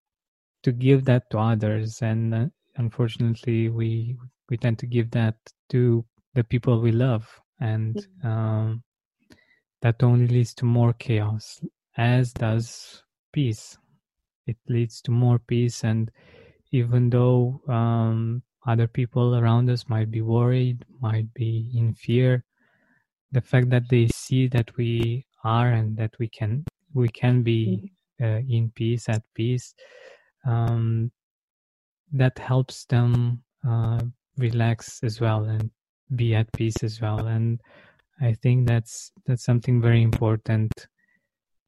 to 0.63 0.73
give 0.73 1.05
that 1.05 1.31
to 1.31 1.39
others 1.39 2.03
and 2.03 2.35
uh, 2.35 2.47
unfortunately 2.77 3.69
we 3.69 4.17
we 4.51 4.57
tend 4.57 4.79
to 4.79 4.87
give 4.87 5.11
that 5.11 5.37
to 5.69 6.05
the 6.35 6.45
people 6.45 6.81
we 6.81 6.93
love 6.93 7.41
and 7.61 7.95
mm-hmm. 7.97 8.29
um, 8.29 8.83
that 9.83 10.03
only 10.03 10.27
leads 10.27 10.53
to 10.53 10.65
more 10.65 10.93
chaos 10.95 11.61
as 11.97 12.33
does 12.33 13.03
peace 13.33 13.79
it 14.51 14.57
leads 14.69 15.01
to 15.03 15.11
more 15.11 15.39
peace 15.39 15.85
and 15.85 16.11
even 16.73 17.11
though 17.11 17.61
um, 17.69 18.43
other 18.67 18.87
people 18.87 19.37
around 19.37 19.71
us 19.71 19.89
might 19.89 20.11
be 20.11 20.23
worried 20.23 20.85
might 21.01 21.33
be 21.35 21.71
in 21.75 21.95
fear 21.95 22.45
the 23.33 23.41
fact 23.41 23.71
that 23.71 23.89
they 23.89 24.09
see 24.15 24.49
that 24.49 24.77
we 24.77 25.25
are 25.45 25.69
and 25.73 25.97
that 25.97 26.13
we 26.19 26.29
can 26.29 26.65
we 26.95 27.09
can 27.09 27.43
be 27.43 27.93
mm-hmm. 28.21 28.25
uh, 28.25 28.41
in 28.57 28.71
peace 28.75 29.09
at 29.09 29.23
peace 29.35 29.75
um, 30.47 31.11
that 32.13 32.39
helps 32.39 32.85
them 32.87 33.43
uh, 33.69 34.01
relax 34.37 35.01
as 35.03 35.21
well 35.21 35.45
and 35.45 35.71
be 36.17 36.35
at 36.35 36.53
peace 36.53 36.83
as 36.83 37.01
well 37.01 37.27
and 37.27 37.61
i 38.21 38.33
think 38.43 38.67
that's 38.67 39.13
that's 39.27 39.45
something 39.45 39.81
very 39.81 40.03
important 40.03 40.73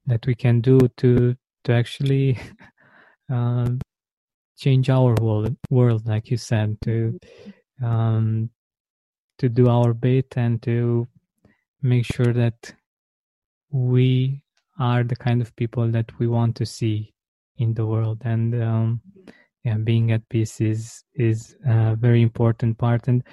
that 0.05 0.25
we 0.27 0.35
can 0.35 0.59
do 0.59 0.77
to 0.97 1.35
to 1.63 1.71
actually 1.71 2.37
uh, 3.33 3.69
change 4.57 4.89
our 4.89 5.15
world 5.15 5.55
world 5.69 6.05
like 6.05 6.29
you 6.29 6.37
said 6.37 6.77
to 6.81 7.19
um, 7.83 8.49
to 9.39 9.49
do 9.49 9.67
our 9.67 9.93
bit 9.93 10.33
and 10.37 10.61
to 10.61 11.07
make 11.81 12.05
sure 12.05 12.33
that 12.33 12.73
we 13.71 14.41
are 14.79 15.03
the 15.03 15.15
kind 15.15 15.41
of 15.41 15.55
people 15.55 15.89
that 15.91 16.09
we 16.19 16.27
want 16.27 16.55
to 16.55 16.65
see 16.65 17.13
in 17.57 17.73
the 17.73 17.85
world. 17.85 18.21
And 18.23 18.61
um, 18.61 19.01
yeah 19.63 19.77
being 19.77 20.11
at 20.11 20.27
peace 20.29 20.61
is 20.61 21.03
is 21.15 21.55
a 21.65 21.95
very 21.95 22.21
important 22.21 22.77
part. 22.77 23.07
And 23.07 23.23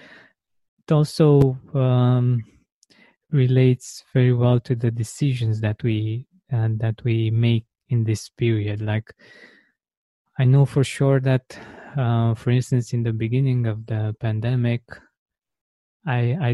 it 0.79 0.93
also 0.93 1.59
um, 1.75 2.43
relates 3.31 4.05
very 4.13 4.33
well 4.33 4.61
to 4.61 4.75
the 4.75 4.91
decisions 4.91 5.61
that 5.61 5.83
we 5.83 6.27
uh, 6.53 6.69
that 6.79 6.97
we 7.05 7.31
make 7.31 7.67
in 7.89 8.05
this 8.05 8.29
period. 8.29 8.81
Like 8.81 9.13
i 10.41 10.45
know 10.45 10.65
for 10.65 10.85
sure 10.85 11.21
that 11.21 11.47
uh, 11.97 12.35
for 12.35 12.51
instance 12.51 12.93
in 12.93 13.03
the 13.03 13.13
beginning 13.13 13.67
of 13.67 13.87
the 13.87 14.03
pandemic 14.21 14.83
i 16.07 16.21
i 16.49 16.51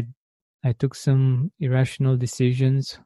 I 0.67 0.73
took 0.73 0.95
some 0.95 1.51
irrational 1.59 2.17
decisions, 2.17 2.99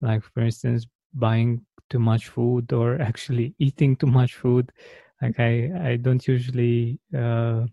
like 0.00 0.22
for 0.22 0.42
instance, 0.42 0.86
buying 1.12 1.62
too 1.90 1.98
much 1.98 2.28
food 2.28 2.72
or 2.72 3.00
actually 3.10 3.54
eating 3.58 3.96
too 3.96 4.06
much 4.06 4.34
food. 4.34 4.70
Like 5.20 5.40
I, 5.40 5.70
I 5.90 5.96
don't 5.96 6.26
usually 6.26 7.00
uh, 7.16 7.66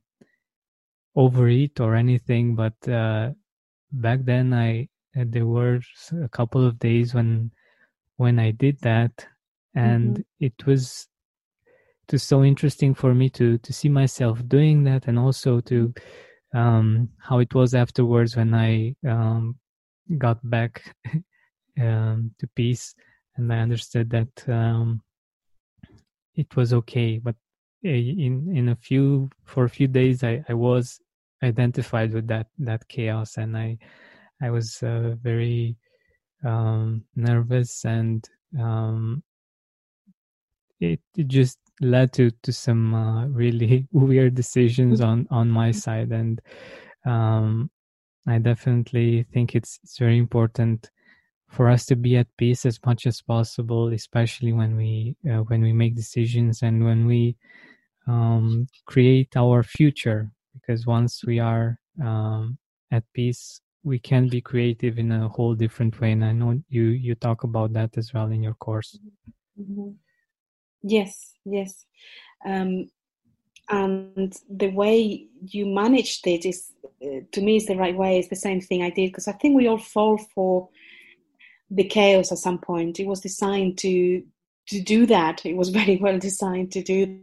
overeat 1.16 1.80
or 1.80 1.96
anything, 1.96 2.56
but 2.56 2.74
uh, 2.88 3.32
back 3.92 4.20
then 4.24 4.54
I 4.54 4.88
there 5.14 5.46
were 5.46 5.82
a 6.24 6.30
couple 6.30 6.66
of 6.66 6.80
days 6.80 7.14
when 7.14 7.52
when 8.16 8.40
I 8.40 8.52
did 8.52 8.80
that, 8.82 9.28
and 9.76 10.16
mm-hmm. 10.16 10.46
it 10.46 10.66
was 10.66 11.08
it 12.12 12.16
was 12.16 12.24
so 12.24 12.44
interesting 12.44 12.94
for 12.94 13.14
me 13.14 13.30
to 13.30 13.58
to 13.60 13.72
see 13.72 13.88
myself 13.88 14.46
doing 14.50 14.84
that, 14.84 15.08
and 15.08 15.18
also 15.18 15.62
to 15.62 15.94
um, 16.54 17.08
how 17.20 17.40
it 17.40 17.56
was 17.56 17.74
afterwards 17.74 18.36
when 18.36 18.54
I 18.54 18.96
um, 19.08 19.56
got 20.18 20.38
back 20.50 20.94
um, 21.82 22.32
to 22.40 22.48
peace 22.54 22.94
and 23.38 23.54
I 23.54 23.60
understood 23.60 24.10
that 24.10 24.50
um, 24.50 25.02
it 26.36 26.54
was 26.58 26.74
okay. 26.74 27.18
But 27.18 27.36
eh, 27.86 28.14
in 28.26 28.54
in 28.54 28.70
a 28.70 28.76
few 28.76 29.30
for 29.46 29.64
a 29.64 29.70
few 29.70 29.88
days, 29.88 30.22
I, 30.22 30.44
I 30.50 30.54
was 30.54 31.00
identified 31.42 32.12
with 32.12 32.28
that 32.28 32.48
that 32.60 32.86
chaos, 32.90 33.38
and 33.38 33.56
I 33.56 33.78
I 34.42 34.50
was 34.50 34.84
uh, 34.84 35.16
very 35.22 35.78
um, 36.44 37.06
nervous 37.16 37.86
and 37.86 38.28
um, 38.60 39.24
it, 40.82 41.00
it 41.16 41.28
just 41.28 41.60
led 41.82 42.14
to 42.14 42.32
to 42.44 42.54
some 42.54 42.94
uh, 42.94 43.28
really 43.28 43.88
weird 43.92 44.36
decisions 44.36 45.02
on 45.10 45.28
on 45.32 45.50
my 45.50 45.72
side. 45.72 46.12
And 46.12 46.42
um, 47.06 47.70
i 48.28 48.38
definitely 48.38 49.26
think 49.34 49.56
it's 49.56 49.80
it's 49.84 49.98
very 49.98 50.18
important 50.18 50.92
for 51.50 51.70
us 51.70 51.86
to 51.88 51.96
be 51.96 52.16
at 52.18 52.28
peace 52.38 52.66
as 52.66 52.80
much 52.86 53.08
as 53.08 53.22
possible 53.22 53.88
especially 53.90 54.54
when 54.54 54.76
we 54.76 55.16
uh, 55.30 55.42
when 55.50 55.62
we 55.62 55.74
make 55.74 55.96
decisions 55.96 56.62
and 56.62 56.86
when 56.86 57.06
we 57.08 57.36
um, 58.08 58.68
create 58.86 59.36
our 59.38 59.64
future. 59.64 60.32
Because 60.54 60.86
once 60.86 61.24
we 61.26 61.40
are 61.40 61.80
um, 62.04 62.58
at 62.92 63.04
peace 63.14 63.62
we 63.84 63.98
can 63.98 64.28
be 64.28 64.42
creative 64.42 65.00
in 65.00 65.12
a 65.12 65.28
whole 65.30 65.56
different 65.56 66.00
way. 66.00 66.12
And 66.12 66.24
i 66.24 66.32
know 66.32 66.62
you 66.70 66.84
you 66.84 67.16
talk 67.16 67.44
about 67.44 67.74
that 67.74 67.98
as 67.98 68.14
well 68.14 68.32
in 68.32 68.44
your 68.44 68.56
course. 68.56 69.00
Mm-hmm. 69.60 69.92
Yes, 70.84 71.34
yes. 71.46 71.86
Um, 72.46 72.90
and 73.70 74.34
the 74.50 74.70
way 74.70 75.28
you 75.42 75.66
managed 75.66 76.28
it 76.28 76.46
is, 76.46 76.72
uh, 77.04 77.22
to 77.32 77.42
me, 77.42 77.58
is 77.58 77.68
the 77.68 77.78
right 77.78 77.96
way. 77.96 78.20
It's 78.20 78.30
the 78.30 78.36
same 78.36 78.60
thing 78.60 78.82
I 78.84 78.90
did 78.90 79.08
because 79.12 79.28
I 79.28 79.34
think 79.34 79.56
we 79.56 79.68
all 79.68 79.78
fall 79.78 80.18
for 80.36 80.70
the 81.70 81.86
chaos 81.86 82.32
at 82.32 82.40
some 82.40 82.58
point. 82.60 83.00
It 83.00 83.08
was 83.08 83.22
designed 83.22 83.78
to 83.80 84.24
to 84.68 84.82
do 84.82 85.06
that. 85.08 85.46
It 85.46 85.56
was 85.56 85.70
very 85.82 85.98
well 85.98 86.20
designed 86.20 86.72
to 86.74 86.84
do 86.84 87.22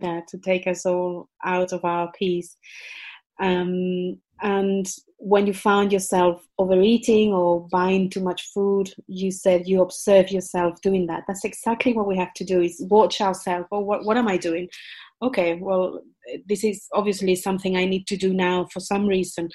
that 0.00 0.26
to 0.28 0.38
take 0.38 0.66
us 0.66 0.86
all 0.86 1.28
out 1.44 1.72
of 1.72 1.84
our 1.84 2.10
peace. 2.12 2.56
Um, 3.40 4.20
and 4.42 4.86
when 5.18 5.46
you 5.46 5.54
found 5.54 5.92
yourself 5.92 6.46
overeating 6.58 7.32
or 7.32 7.66
buying 7.68 8.10
too 8.10 8.20
much 8.20 8.50
food 8.52 8.92
you 9.06 9.30
said 9.30 9.66
you 9.66 9.80
observe 9.80 10.30
yourself 10.30 10.80
doing 10.82 11.06
that. 11.06 11.22
That's 11.26 11.44
exactly 11.44 11.94
what 11.94 12.06
we 12.06 12.16
have 12.18 12.34
to 12.34 12.44
do 12.44 12.60
is 12.60 12.84
watch 12.90 13.20
ourselves. 13.20 13.66
Oh 13.72 13.80
what, 13.80 14.04
what 14.04 14.16
am 14.16 14.28
i 14.28 14.36
doing? 14.36 14.68
Okay 15.22 15.58
well 15.60 16.00
this 16.46 16.64
is 16.64 16.86
obviously 16.92 17.36
something 17.36 17.76
i 17.76 17.84
need 17.84 18.06
to 18.06 18.16
do 18.16 18.34
now 18.34 18.66
for 18.72 18.80
some 18.80 19.06
reason. 19.06 19.48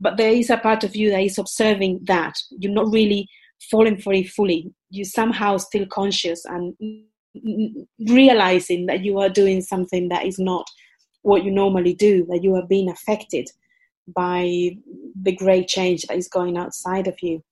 But 0.00 0.16
there 0.16 0.32
is 0.32 0.50
a 0.50 0.58
part 0.58 0.84
of 0.84 0.94
you 0.94 1.10
that 1.10 1.22
is 1.22 1.38
observing 1.38 2.00
that. 2.04 2.34
You're 2.50 2.72
not 2.72 2.92
really 2.92 3.28
falling 3.70 4.00
for 4.00 4.12
it 4.12 4.28
fully. 4.28 4.70
You're 4.90 5.04
somehow 5.04 5.56
still 5.56 5.86
conscious 5.86 6.44
and 6.44 6.74
realizing 8.08 8.86
that 8.86 9.04
you 9.04 9.18
are 9.18 9.28
doing 9.28 9.60
something 9.60 10.08
that 10.08 10.26
is 10.26 10.38
not 10.38 10.66
what 11.22 11.44
you 11.44 11.50
normally 11.50 11.94
do 11.94 12.24
that 12.26 12.42
you 12.42 12.54
are 12.54 12.66
being 12.66 12.88
affected 12.88 13.48
by 14.14 14.76
the 15.22 15.32
great 15.32 15.68
change 15.68 16.02
that 16.02 16.16
is 16.16 16.28
going 16.28 16.56
outside 16.56 17.06
of 17.06 17.22
you. 17.22 17.42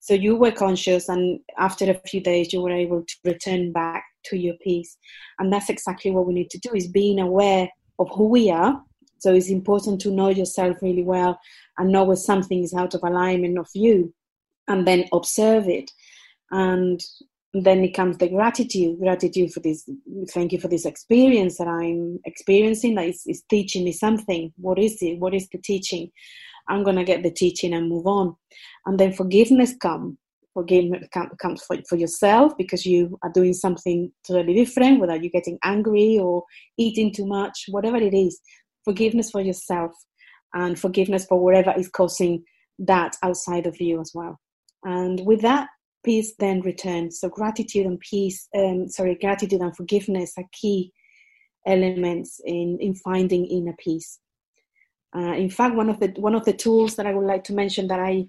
So 0.00 0.14
you 0.14 0.36
were 0.36 0.52
conscious, 0.52 1.08
and 1.08 1.40
after 1.58 1.90
a 1.90 2.00
few 2.06 2.20
days, 2.20 2.52
you 2.52 2.60
were 2.60 2.72
able 2.72 3.02
to 3.02 3.14
return 3.24 3.72
back 3.72 4.04
to 4.26 4.36
your 4.36 4.54
peace. 4.62 4.98
And 5.38 5.52
that's 5.52 5.70
exactly 5.70 6.10
what 6.10 6.26
we 6.26 6.34
need 6.34 6.50
to 6.50 6.58
do: 6.58 6.74
is 6.74 6.88
being 6.88 7.18
aware 7.18 7.70
of 7.98 8.10
who 8.14 8.28
we 8.28 8.50
are. 8.50 8.82
So 9.18 9.32
it's 9.32 9.48
important 9.48 10.02
to 10.02 10.10
know 10.10 10.28
yourself 10.28 10.76
really 10.82 11.02
well 11.02 11.40
and 11.78 11.90
know 11.90 12.04
when 12.04 12.18
something 12.18 12.62
is 12.62 12.74
out 12.74 12.92
of 12.92 13.02
alignment 13.02 13.58
of 13.58 13.68
you, 13.74 14.12
and 14.68 14.86
then 14.86 15.08
observe 15.12 15.68
it. 15.68 15.90
And 16.50 17.02
then 17.62 17.84
it 17.84 17.94
comes 17.94 18.18
the 18.18 18.28
gratitude 18.28 18.98
gratitude 18.98 19.52
for 19.52 19.60
this 19.60 19.88
thank 20.30 20.50
you 20.52 20.60
for 20.60 20.68
this 20.68 20.84
experience 20.84 21.56
that 21.58 21.68
i'm 21.68 22.18
experiencing 22.24 22.94
that 22.94 23.06
is, 23.06 23.22
is 23.26 23.42
teaching 23.48 23.84
me 23.84 23.92
something. 23.92 24.52
What 24.56 24.78
is 24.78 24.98
it? 25.00 25.18
What 25.18 25.34
is 25.34 25.48
the 25.48 25.58
teaching? 25.58 26.10
I'm 26.68 26.82
going 26.82 26.96
to 26.96 27.04
get 27.04 27.22
the 27.22 27.30
teaching 27.30 27.74
and 27.74 27.88
move 27.88 28.06
on. 28.06 28.36
And 28.86 28.98
then 28.98 29.12
forgiveness 29.12 29.74
come 29.80 30.18
forgiveness 30.54 31.08
comes 31.42 31.64
for, 31.64 31.76
for 31.88 31.96
yourself 31.96 32.52
because 32.56 32.86
you 32.86 33.18
are 33.24 33.32
doing 33.32 33.52
something 33.52 34.12
totally 34.24 34.54
different 34.54 35.00
whether 35.00 35.16
you're 35.16 35.28
getting 35.28 35.58
angry 35.64 36.16
or 36.16 36.44
eating 36.78 37.12
too 37.12 37.26
much 37.26 37.64
whatever 37.68 37.96
it 37.96 38.14
is. 38.14 38.40
Forgiveness 38.84 39.30
for 39.30 39.40
yourself 39.40 39.90
and 40.52 40.78
forgiveness 40.78 41.26
for 41.26 41.40
whatever 41.40 41.74
is 41.76 41.88
causing 41.88 42.44
that 42.78 43.16
outside 43.24 43.66
of 43.66 43.80
you 43.80 44.00
as 44.00 44.12
well. 44.14 44.38
And 44.84 45.20
with 45.26 45.40
that 45.42 45.68
peace 46.04 46.34
then 46.38 46.60
returns. 46.60 47.20
So 47.20 47.28
gratitude 47.28 47.86
and 47.86 47.98
peace, 47.98 48.48
um, 48.54 48.88
sorry, 48.88 49.16
gratitude 49.16 49.60
and 49.60 49.76
forgiveness 49.76 50.34
are 50.36 50.44
key 50.52 50.92
elements 51.66 52.40
in, 52.44 52.78
in 52.80 52.94
finding 52.94 53.46
inner 53.46 53.74
peace. 53.78 54.20
Uh, 55.16 55.32
in 55.34 55.48
fact, 55.48 55.76
one 55.76 55.88
of 55.88 56.00
the 56.00 56.08
one 56.16 56.34
of 56.34 56.44
the 56.44 56.52
tools 56.52 56.96
that 56.96 57.06
I 57.06 57.14
would 57.14 57.26
like 57.26 57.44
to 57.44 57.54
mention 57.54 57.86
that 57.88 58.00
I 58.00 58.26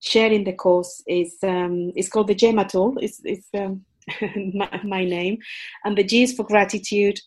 share 0.00 0.30
in 0.30 0.44
the 0.44 0.52
course 0.52 1.02
is 1.06 1.36
um, 1.42 1.92
is 1.96 2.08
called 2.08 2.28
the 2.28 2.34
Gema 2.34 2.66
tool. 2.66 2.94
It's, 3.00 3.20
it's 3.24 3.48
um, 3.54 3.84
my, 4.54 4.80
my, 4.84 5.04
name, 5.04 5.38
and 5.84 5.98
the 5.98 6.04
G 6.04 6.22
is 6.22 6.32
for 6.32 6.44
gratitude. 6.44 7.18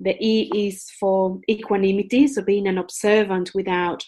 The 0.00 0.16
E 0.20 0.68
is 0.68 0.88
for 1.00 1.40
equanimity, 1.50 2.28
so 2.28 2.42
being 2.42 2.68
an 2.68 2.78
observant 2.78 3.50
without 3.54 4.04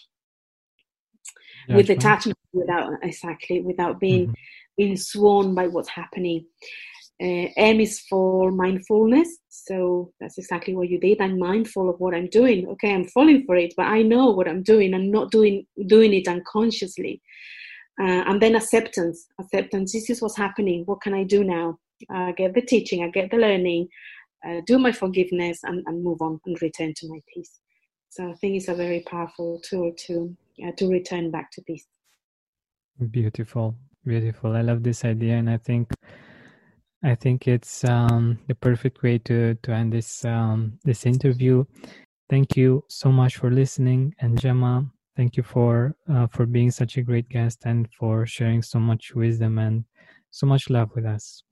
Judgment. 1.67 1.77
with 1.77 1.89
attachment, 1.97 2.39
without 2.53 2.93
exactly 3.03 3.59
without 3.59 3.99
being 3.99 4.27
mm-hmm. 4.27 4.33
Being 4.81 4.97
sworn 4.97 5.53
by 5.53 5.67
what's 5.67 5.89
happening. 5.89 6.45
Uh, 7.21 7.47
M 7.55 7.79
is 7.79 7.99
for 8.09 8.51
mindfulness. 8.51 9.29
So 9.49 10.11
that's 10.19 10.39
exactly 10.39 10.75
what 10.75 10.89
you 10.89 10.99
did. 10.99 11.21
I'm 11.21 11.37
mindful 11.37 11.87
of 11.89 11.99
what 11.99 12.15
I'm 12.15 12.29
doing. 12.29 12.67
Okay, 12.67 12.91
I'm 12.93 13.07
falling 13.07 13.45
for 13.45 13.55
it, 13.55 13.73
but 13.77 13.85
I 13.85 14.01
know 14.01 14.31
what 14.31 14.47
I'm 14.47 14.63
doing. 14.63 14.93
I'm 14.93 15.11
not 15.11 15.29
doing 15.29 15.65
doing 15.85 16.13
it 16.13 16.27
unconsciously. 16.27 17.21
Uh, 18.01 18.23
and 18.27 18.41
then 18.41 18.55
acceptance. 18.55 19.27
Acceptance. 19.39 19.93
This 19.93 20.09
is 20.09 20.21
what's 20.21 20.37
happening. 20.45 20.83
What 20.85 21.01
can 21.01 21.13
I 21.13 21.23
do 21.23 21.43
now? 21.43 21.77
I 22.09 22.31
get 22.31 22.55
the 22.55 22.61
teaching. 22.73 23.03
I 23.03 23.09
get 23.09 23.29
the 23.29 23.37
learning. 23.37 23.87
Uh, 24.43 24.61
do 24.65 24.79
my 24.79 24.91
forgiveness 24.91 25.59
and, 25.63 25.83
and 25.85 26.03
move 26.03 26.19
on 26.21 26.39
and 26.47 26.59
return 26.59 26.93
to 26.95 27.07
my 27.07 27.19
peace. 27.31 27.59
So 28.09 28.29
I 28.31 28.33
think 28.33 28.55
it's 28.55 28.67
a 28.67 28.73
very 28.73 29.01
powerful 29.01 29.61
tool 29.67 29.93
to 30.05 30.35
uh, 30.65 30.71
to 30.77 30.89
return 30.89 31.29
back 31.29 31.51
to 31.51 31.61
peace. 31.61 31.85
Beautiful, 33.11 33.75
beautiful. 34.05 34.55
I 34.55 34.61
love 34.61 34.83
this 34.83 35.05
idea, 35.05 35.35
and 35.35 35.49
I 35.49 35.57
think 35.57 35.91
I 37.03 37.15
think 37.15 37.47
it's 37.47 37.83
um, 37.83 38.39
the 38.47 38.55
perfect 38.55 39.01
way 39.03 39.17
to 39.19 39.55
to 39.55 39.71
end 39.71 39.93
this 39.93 40.25
um, 40.25 40.79
this 40.83 41.05
interview. 41.05 41.65
Thank 42.29 42.55
you 42.55 42.83
so 42.87 43.11
much 43.11 43.37
for 43.37 43.51
listening, 43.51 44.13
and 44.19 44.39
Gema, 44.39 44.85
thank 45.17 45.35
you 45.37 45.43
for 45.43 45.95
uh, 46.09 46.27
for 46.27 46.45
being 46.45 46.71
such 46.71 46.97
a 46.97 47.01
great 47.01 47.27
guest 47.29 47.63
and 47.65 47.87
for 47.97 48.25
sharing 48.25 48.61
so 48.61 48.79
much 48.79 49.13
wisdom 49.15 49.57
and 49.57 49.85
so 50.29 50.45
much 50.45 50.69
love 50.69 50.89
with 50.95 51.05
us. 51.05 51.43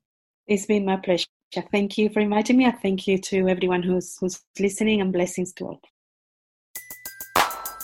It's 0.47 0.65
been 0.65 0.85
my 0.85 0.97
pleasure. 0.97 1.27
Thank 1.71 1.97
you 1.97 2.09
for 2.09 2.19
inviting 2.19 2.57
me. 2.57 2.65
I 2.65 2.71
thank 2.71 3.07
you 3.07 3.17
to 3.17 3.49
everyone 3.49 3.83
who's 3.83 4.17
who's 4.19 4.41
listening, 4.59 5.01
and 5.01 5.11
blessings 5.11 5.53
to 5.53 5.65
all. 5.65 5.81